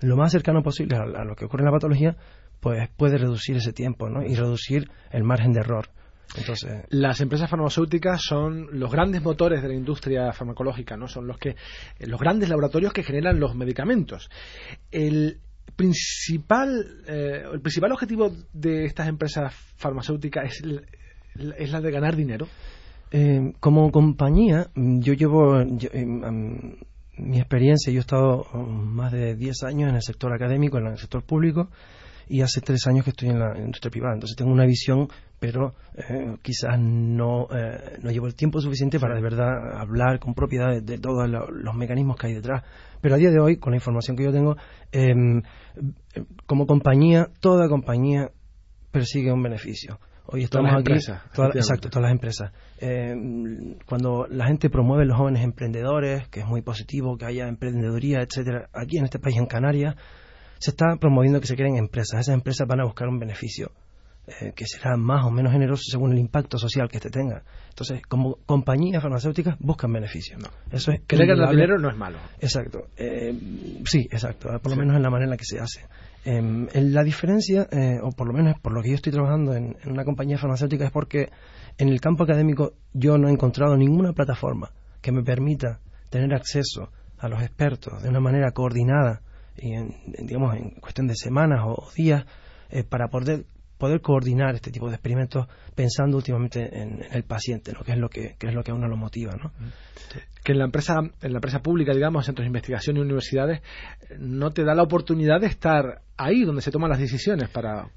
lo 0.00 0.16
más 0.16 0.32
cercano 0.32 0.62
posible 0.62 0.96
a, 0.96 1.24
lo 1.24 1.36
que 1.36 1.44
ocurre 1.44 1.62
en 1.62 1.66
la 1.66 1.72
patología, 1.72 2.16
pues 2.60 2.88
puede 2.96 3.18
reducir 3.18 3.56
ese 3.56 3.72
tiempo 3.72 4.08
¿no? 4.08 4.22
y 4.22 4.34
reducir 4.34 4.90
el 5.10 5.24
margen 5.24 5.52
de 5.52 5.60
error. 5.60 5.90
Entonces, 6.36 6.84
las 6.88 7.20
empresas 7.20 7.50
farmacéuticas 7.50 8.20
son 8.22 8.68
los 8.72 8.90
grandes 8.90 9.22
motores 9.22 9.62
de 9.62 9.68
la 9.68 9.74
industria 9.74 10.32
farmacológica, 10.32 10.96
¿no? 10.96 11.06
Son 11.06 11.28
los 11.28 11.38
que 11.38 11.54
los 12.00 12.18
grandes 12.18 12.48
laboratorios 12.48 12.92
que 12.92 13.04
generan 13.04 13.38
los 13.38 13.54
medicamentos. 13.54 14.30
El 14.90 15.38
principal 15.76 17.02
eh, 17.06 17.42
el 17.52 17.60
principal 17.60 17.92
objetivo 17.92 18.32
de 18.52 18.86
estas 18.86 19.08
empresas 19.08 19.54
farmacéuticas 19.76 20.52
es, 20.52 20.62
es 21.58 21.72
la 21.72 21.80
de 21.80 21.90
ganar 21.90 22.16
dinero. 22.16 22.46
Eh, 23.10 23.52
como 23.60 23.90
compañía, 23.92 24.70
yo 24.74 25.12
llevo 25.12 25.56
mi 27.16 27.38
experiencia, 27.38 27.92
yo 27.92 27.98
he 27.98 28.00
estado 28.00 28.44
más 28.54 29.12
de 29.12 29.36
10 29.36 29.62
años 29.64 29.90
en 29.90 29.96
el 29.96 30.02
sector 30.02 30.32
académico, 30.32 30.78
en 30.78 30.86
el 30.88 30.98
sector 30.98 31.22
público, 31.22 31.68
y 32.28 32.40
hace 32.42 32.60
3 32.60 32.86
años 32.86 33.04
que 33.04 33.10
estoy 33.10 33.28
en 33.28 33.38
la 33.38 33.58
industria 33.58 33.90
privada. 33.90 34.14
Entonces 34.14 34.36
tengo 34.36 34.52
una 34.52 34.66
visión, 34.66 35.08
pero 35.38 35.74
eh, 35.94 36.36
quizás 36.42 36.78
no, 36.78 37.48
eh, 37.50 37.98
no 38.02 38.10
llevo 38.10 38.26
el 38.26 38.34
tiempo 38.34 38.60
suficiente 38.60 38.98
para 38.98 39.14
de 39.14 39.22
verdad 39.22 39.78
hablar 39.78 40.18
con 40.18 40.34
propiedad 40.34 40.80
de, 40.80 40.98
todos 40.98 41.28
los 41.28 41.74
mecanismos 41.74 42.16
que 42.16 42.28
hay 42.28 42.34
detrás. 42.34 42.62
Pero 43.00 43.14
a 43.14 43.18
día 43.18 43.30
de 43.30 43.40
hoy, 43.40 43.58
con 43.58 43.72
la 43.72 43.76
información 43.76 44.16
que 44.16 44.24
yo 44.24 44.32
tengo, 44.32 44.56
em, 44.92 45.42
como 46.46 46.66
compañía, 46.66 47.28
toda 47.40 47.68
compañía 47.68 48.30
persigue 48.90 49.32
un 49.32 49.42
beneficio. 49.42 49.98
Hoy 50.26 50.44
estamos 50.44 50.70
todas 50.70 50.80
aquí, 50.80 50.92
empresas, 50.92 51.22
exacto, 51.54 51.90
todas 51.90 52.04
las 52.04 52.12
empresas. 52.12 52.52
Eh, 52.80 53.14
cuando 53.86 54.26
la 54.30 54.46
gente 54.46 54.70
promueve 54.70 55.04
los 55.04 55.18
jóvenes 55.18 55.44
emprendedores, 55.44 56.28
que 56.28 56.40
es 56.40 56.46
muy 56.46 56.62
positivo, 56.62 57.18
que 57.18 57.26
haya 57.26 57.46
emprendeduría, 57.46 58.22
etcétera, 58.22 58.70
aquí 58.72 58.96
en 58.96 59.04
este 59.04 59.18
país, 59.18 59.36
en 59.36 59.46
Canarias, 59.46 59.96
se 60.64 60.70
está 60.70 60.96
promoviendo 60.96 61.42
que 61.42 61.46
se 61.46 61.56
creen 61.56 61.76
empresas. 61.76 62.20
Esas 62.20 62.34
empresas 62.34 62.66
van 62.66 62.80
a 62.80 62.84
buscar 62.84 63.06
un 63.06 63.18
beneficio 63.18 63.70
eh, 64.26 64.54
que 64.56 64.64
será 64.64 64.96
más 64.96 65.26
o 65.26 65.30
menos 65.30 65.52
generoso 65.52 65.82
según 65.84 66.12
el 66.12 66.18
impacto 66.18 66.56
social 66.56 66.88
que 66.88 66.96
este 66.96 67.10
tenga. 67.10 67.42
Entonces, 67.68 68.00
como 68.08 68.36
compañías 68.46 69.02
farmacéuticas 69.02 69.56
buscan 69.58 69.92
beneficios. 69.92 70.40
No. 70.40 70.48
Eso 70.74 70.90
es 70.92 71.02
que 71.02 71.16
le 71.16 71.26
dinero 71.26 71.78
no 71.78 71.90
es 71.90 71.96
malo. 71.98 72.16
Exacto. 72.40 72.86
Eh, 72.96 73.38
sí, 73.84 74.08
exacto. 74.10 74.58
Por 74.62 74.70
lo 74.70 74.78
menos 74.78 74.96
en 74.96 75.02
la 75.02 75.10
manera 75.10 75.26
en 75.26 75.30
la 75.32 75.36
que 75.36 75.44
se 75.44 75.60
hace. 75.60 75.84
Em, 76.24 76.66
la 76.72 77.02
diferencia, 77.02 77.68
eh, 77.70 77.98
o 78.02 78.12
por 78.12 78.26
lo 78.26 78.32
menos 78.32 78.58
por 78.58 78.72
lo 78.72 78.80
que 78.80 78.88
yo 78.88 78.94
estoy 78.94 79.12
trabajando 79.12 79.54
en, 79.54 79.76
una 79.84 80.04
compañía 80.04 80.38
farmacéutica, 80.38 80.86
es 80.86 80.92
porque 80.92 81.28
en 81.76 81.90
el 81.90 82.00
campo 82.00 82.24
académico 82.24 82.72
yo 82.94 83.18
no 83.18 83.28
he 83.28 83.32
encontrado 83.32 83.76
ninguna 83.76 84.14
plataforma 84.14 84.70
que 85.02 85.12
me 85.12 85.22
permita 85.22 85.80
tener 86.08 86.32
acceso 86.32 86.90
a 87.18 87.28
los 87.28 87.42
expertos 87.42 88.02
de 88.02 88.08
una 88.08 88.20
manera 88.20 88.52
coordinada 88.52 89.20
y 89.56 89.74
en, 89.74 89.94
digamos 90.26 90.56
en 90.56 90.70
cuestión 90.80 91.06
de 91.06 91.14
semanas 91.14 91.60
o 91.64 91.88
días 91.94 92.24
eh, 92.70 92.84
para 92.84 93.08
poder 93.08 93.44
poder 93.78 94.00
coordinar 94.00 94.54
este 94.54 94.70
tipo 94.70 94.88
de 94.88 94.94
experimentos 94.94 95.46
pensando 95.74 96.16
últimamente 96.16 96.80
en, 96.80 97.00
el 97.10 97.24
paciente, 97.24 97.72
¿no? 97.72 97.80
que 97.82 97.92
es 97.92 97.98
lo 97.98 98.08
que, 98.08 98.36
es 98.40 98.54
lo 98.54 98.62
que 98.62 98.70
a 98.70 98.74
uno 98.74 98.88
lo 98.88 98.96
motiva, 98.96 99.32
¿no? 99.32 99.52
Que 100.42 100.52
en 100.52 100.58
la 100.58 100.64
empresa, 100.64 100.94
en 100.98 101.32
la 101.32 101.38
empresa 101.38 101.60
pública, 101.60 101.92
digamos, 101.92 102.24
centros 102.24 102.44
de 102.44 102.48
investigación 102.48 102.96
y 102.96 103.00
universidades, 103.00 103.62
no 104.18 104.52
te 104.52 104.64
da 104.64 104.74
la 104.74 104.82
oportunidad 104.82 105.40
de 105.40 105.48
estar 105.48 106.02
ahí 106.16 106.44
donde 106.44 106.62
se 106.62 106.70
toman 106.70 106.90
las 106.90 106.98
decisiones 106.98 107.48
para, 107.50 107.88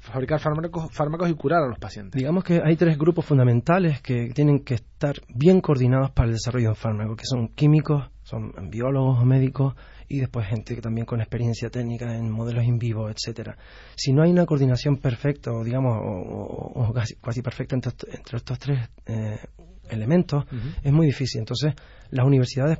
fabricar 0.00 0.40
fármacos, 0.40 0.90
fármacos 0.92 1.28
y 1.28 1.34
curar 1.34 1.62
a 1.64 1.68
los 1.68 1.78
pacientes. 1.78 2.18
Digamos 2.18 2.44
que 2.44 2.60
hay 2.64 2.76
tres 2.76 2.96
grupos 2.96 3.26
fundamentales 3.26 4.00
que 4.00 4.30
tienen 4.34 4.60
que 4.60 4.74
estar 4.74 5.16
bien 5.28 5.60
coordinados 5.60 6.10
para 6.12 6.28
el 6.28 6.34
desarrollo 6.34 6.66
de 6.66 6.70
un 6.70 6.76
fármaco, 6.76 7.16
que 7.16 7.26
son 7.26 7.48
químicos, 7.48 8.10
son 8.22 8.52
biólogos 8.70 9.20
o 9.20 9.24
médicos, 9.24 9.74
y 10.08 10.20
después 10.20 10.46
gente 10.46 10.74
que 10.74 10.80
también 10.80 11.06
con 11.06 11.20
experiencia 11.20 11.70
técnica 11.70 12.14
en 12.14 12.30
modelos 12.30 12.64
in 12.64 12.78
vivo, 12.78 13.08
etcétera. 13.08 13.56
Si 13.96 14.12
no 14.12 14.22
hay 14.22 14.30
una 14.30 14.46
coordinación 14.46 14.98
perfecta 14.98 15.52
o 15.52 15.64
digamos 15.64 15.98
o, 16.02 16.92
casi, 16.92 17.42
perfecta 17.42 17.76
entre, 17.76 17.92
estos 18.36 18.58
tres 18.58 18.88
eh, 19.06 19.38
elementos, 19.88 20.44
es 20.82 20.92
muy 20.92 21.06
difícil. 21.06 21.40
Entonces, 21.40 21.74
las 22.10 22.26
universidades 22.26 22.78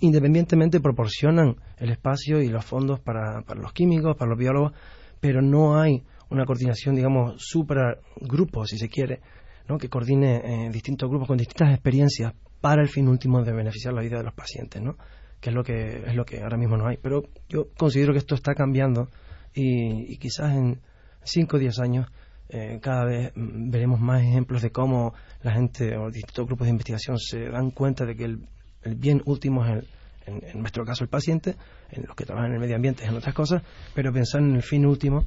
independientemente 0.00 0.80
proporcionan 0.80 1.56
el 1.76 1.90
espacio 1.90 2.40
y 2.40 2.48
los 2.48 2.64
fondos 2.64 3.00
para, 3.00 3.42
para 3.42 3.60
los 3.60 3.72
químicos, 3.72 4.16
para 4.16 4.30
los 4.30 4.38
biólogos, 4.38 4.72
pero 5.20 5.42
no 5.42 5.80
hay 5.80 6.04
una 6.30 6.44
coordinación, 6.44 6.94
digamos, 6.94 7.34
super 7.38 8.00
grupo, 8.20 8.66
si 8.66 8.78
se 8.78 8.88
quiere, 8.88 9.20
¿no? 9.68 9.78
que 9.78 9.88
coordine 9.88 10.66
eh, 10.66 10.70
distintos 10.70 11.08
grupos 11.08 11.28
con 11.28 11.38
distintas 11.38 11.72
experiencias 11.72 12.32
para 12.60 12.82
el 12.82 12.88
fin 12.88 13.08
último 13.08 13.42
de 13.42 13.52
beneficiar 13.52 13.94
la 13.94 14.02
vida 14.02 14.18
de 14.18 14.24
los 14.24 14.34
pacientes, 14.34 14.82
¿no? 14.82 14.96
Que 15.40 15.50
es 15.50 15.54
lo 15.54 15.64
que 15.64 16.04
es 16.06 16.14
lo 16.14 16.24
que 16.24 16.42
ahora 16.42 16.56
mismo 16.56 16.76
no 16.76 16.86
hay. 16.86 16.96
Pero 16.96 17.24
yo 17.48 17.68
considero 17.76 18.12
que 18.12 18.18
esto 18.18 18.34
está 18.34 18.54
cambiando 18.54 19.08
y, 19.54 20.16
quizás 20.18 20.54
en 20.54 20.80
5 21.22 21.56
o 21.56 21.58
10 21.58 21.78
años 21.80 22.06
eh, 22.48 22.78
cada 22.80 23.04
vez 23.04 23.32
veremos 23.34 24.00
más 24.00 24.22
ejemplos 24.22 24.62
de 24.62 24.70
cómo 24.70 25.14
la 25.42 25.52
gente 25.52 25.96
o 25.96 26.10
distintos 26.10 26.46
grupos 26.46 26.66
de 26.66 26.70
investigación 26.70 27.18
se 27.18 27.48
dan 27.48 27.70
cuenta 27.70 28.06
de 28.06 28.16
que 28.16 28.24
el, 28.24 28.48
bien 28.96 29.22
último 29.26 29.64
es 29.66 29.72
el, 29.72 29.88
en, 30.26 30.60
nuestro 30.60 30.84
caso 30.84 31.04
el 31.04 31.10
paciente, 31.10 31.56
en 31.90 32.04
los 32.06 32.16
que 32.16 32.24
trabajan 32.24 32.50
en 32.50 32.54
el 32.54 32.60
medio 32.60 32.76
ambiente 32.76 33.04
es 33.04 33.10
en 33.10 33.16
otras 33.16 33.34
cosas, 33.34 33.62
pero 33.94 34.12
pensar 34.12 34.40
en 34.40 34.56
el 34.56 34.62
fin 34.62 34.86
último 34.86 35.26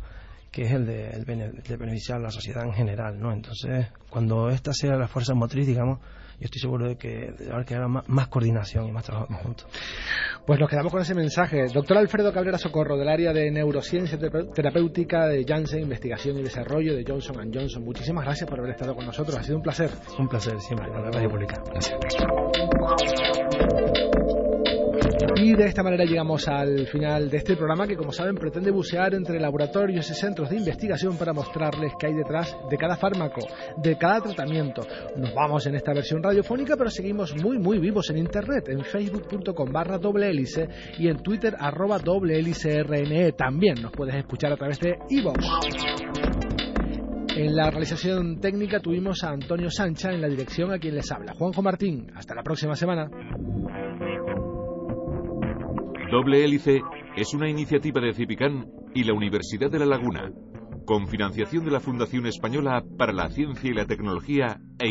que 0.51 0.63
es 0.63 0.71
el 0.71 0.85
de, 0.85 1.09
el 1.11 1.23
de 1.25 1.77
beneficiar 1.77 2.17
a 2.17 2.23
la 2.23 2.31
sociedad 2.31 2.65
en 2.65 2.73
general, 2.73 3.17
¿no? 3.19 3.31
Entonces, 3.31 3.87
cuando 4.09 4.49
esta 4.49 4.73
sea 4.73 4.97
la 4.97 5.07
fuerza 5.07 5.33
motriz, 5.33 5.65
digamos, 5.65 5.99
yo 6.41 6.45
estoy 6.45 6.59
seguro 6.59 6.87
de 6.87 6.95
que 6.95 7.35
habrá 7.51 7.63
que 7.63 7.75
haber 7.75 7.87
más, 7.87 8.27
coordinación 8.29 8.87
y 8.87 8.91
más 8.91 9.03
trabajo 9.03 9.27
conjunto. 9.27 9.65
Pues 10.43 10.59
nos 10.59 10.67
quedamos 10.67 10.91
con 10.91 10.99
ese 10.99 11.13
mensaje. 11.13 11.67
Doctor 11.71 11.99
Alfredo 11.99 12.33
Cabrera 12.33 12.57
Socorro, 12.57 12.97
del 12.97 13.09
área 13.09 13.31
de 13.31 13.51
neurociencia 13.51 14.17
terapéutica 14.17 15.27
de 15.27 15.45
Janssen, 15.47 15.83
investigación 15.83 16.39
y 16.39 16.41
desarrollo 16.41 16.95
de 16.95 17.05
Johnson 17.07 17.51
Johnson. 17.53 17.83
Muchísimas 17.83 18.25
gracias 18.25 18.49
por 18.49 18.57
haber 18.57 18.71
estado 18.71 18.95
con 18.95 19.05
nosotros. 19.05 19.37
Ha 19.37 19.43
sido 19.43 19.57
un 19.57 19.61
placer. 19.61 19.91
Un 20.17 20.27
placer 20.27 20.59
siempre, 20.59 20.89
la 20.89 21.11
Radio 21.11 21.29
Pública. 21.29 21.61
Gracias. 21.63 21.99
Y 25.51 25.53
de 25.53 25.65
esta 25.65 25.83
manera 25.83 26.05
llegamos 26.05 26.47
al 26.47 26.87
final 26.87 27.29
de 27.29 27.35
este 27.35 27.57
programa 27.57 27.85
que, 27.85 27.97
como 27.97 28.13
saben, 28.13 28.35
pretende 28.35 28.71
bucear 28.71 29.13
entre 29.13 29.37
laboratorios 29.37 30.09
y 30.09 30.13
centros 30.13 30.49
de 30.49 30.55
investigación 30.55 31.17
para 31.17 31.33
mostrarles 31.33 31.91
qué 31.99 32.07
hay 32.07 32.13
detrás 32.13 32.55
de 32.69 32.77
cada 32.77 32.95
fármaco, 32.95 33.41
de 33.75 33.97
cada 33.97 34.21
tratamiento. 34.21 34.87
Nos 35.17 35.35
vamos 35.35 35.65
en 35.67 35.75
esta 35.75 35.91
versión 35.93 36.23
radiofónica, 36.23 36.77
pero 36.77 36.89
seguimos 36.89 37.35
muy, 37.35 37.59
muy 37.59 37.79
vivos 37.79 38.09
en 38.11 38.19
Internet, 38.19 38.69
en 38.69 38.85
facebook.com 38.85 39.73
barra 39.73 39.97
doble 39.97 40.29
hélice 40.29 40.69
y 40.97 41.09
en 41.09 41.21
Twitter 41.21 41.53
arroba 41.59 41.99
doble 41.99 42.39
hélice 42.39 42.81
RNE. 42.83 43.33
También 43.33 43.81
nos 43.81 43.91
puedes 43.91 44.15
escuchar 44.15 44.53
a 44.53 44.55
través 44.55 44.79
de 44.79 44.99
iVoox. 45.09 45.45
En 47.35 47.55
la 47.57 47.69
realización 47.71 48.39
técnica 48.39 48.79
tuvimos 48.79 49.21
a 49.25 49.31
Antonio 49.31 49.69
Sancha, 49.69 50.13
en 50.13 50.21
la 50.21 50.29
dirección 50.29 50.71
a 50.71 50.79
quien 50.79 50.95
les 50.95 51.11
habla. 51.11 51.33
Juanjo 51.33 51.61
Martín, 51.61 52.09
hasta 52.15 52.35
la 52.35 52.41
próxima 52.41 52.75
semana. 52.75 53.09
Doble 56.11 56.43
Hélice 56.43 56.81
es 57.15 57.33
una 57.33 57.49
iniciativa 57.49 58.01
de 58.01 58.13
Cipicán 58.13 58.67
y 58.93 59.05
la 59.05 59.13
Universidad 59.13 59.71
de 59.71 59.79
La 59.79 59.85
Laguna, 59.85 60.29
con 60.85 61.07
financiación 61.07 61.63
de 61.63 61.71
la 61.71 61.79
Fundación 61.79 62.25
Española 62.27 62.83
para 62.97 63.13
la 63.13 63.29
Ciencia 63.29 63.69
y 63.69 63.73
la 63.73 63.85
Tecnología 63.85 64.59
e. 64.77 64.89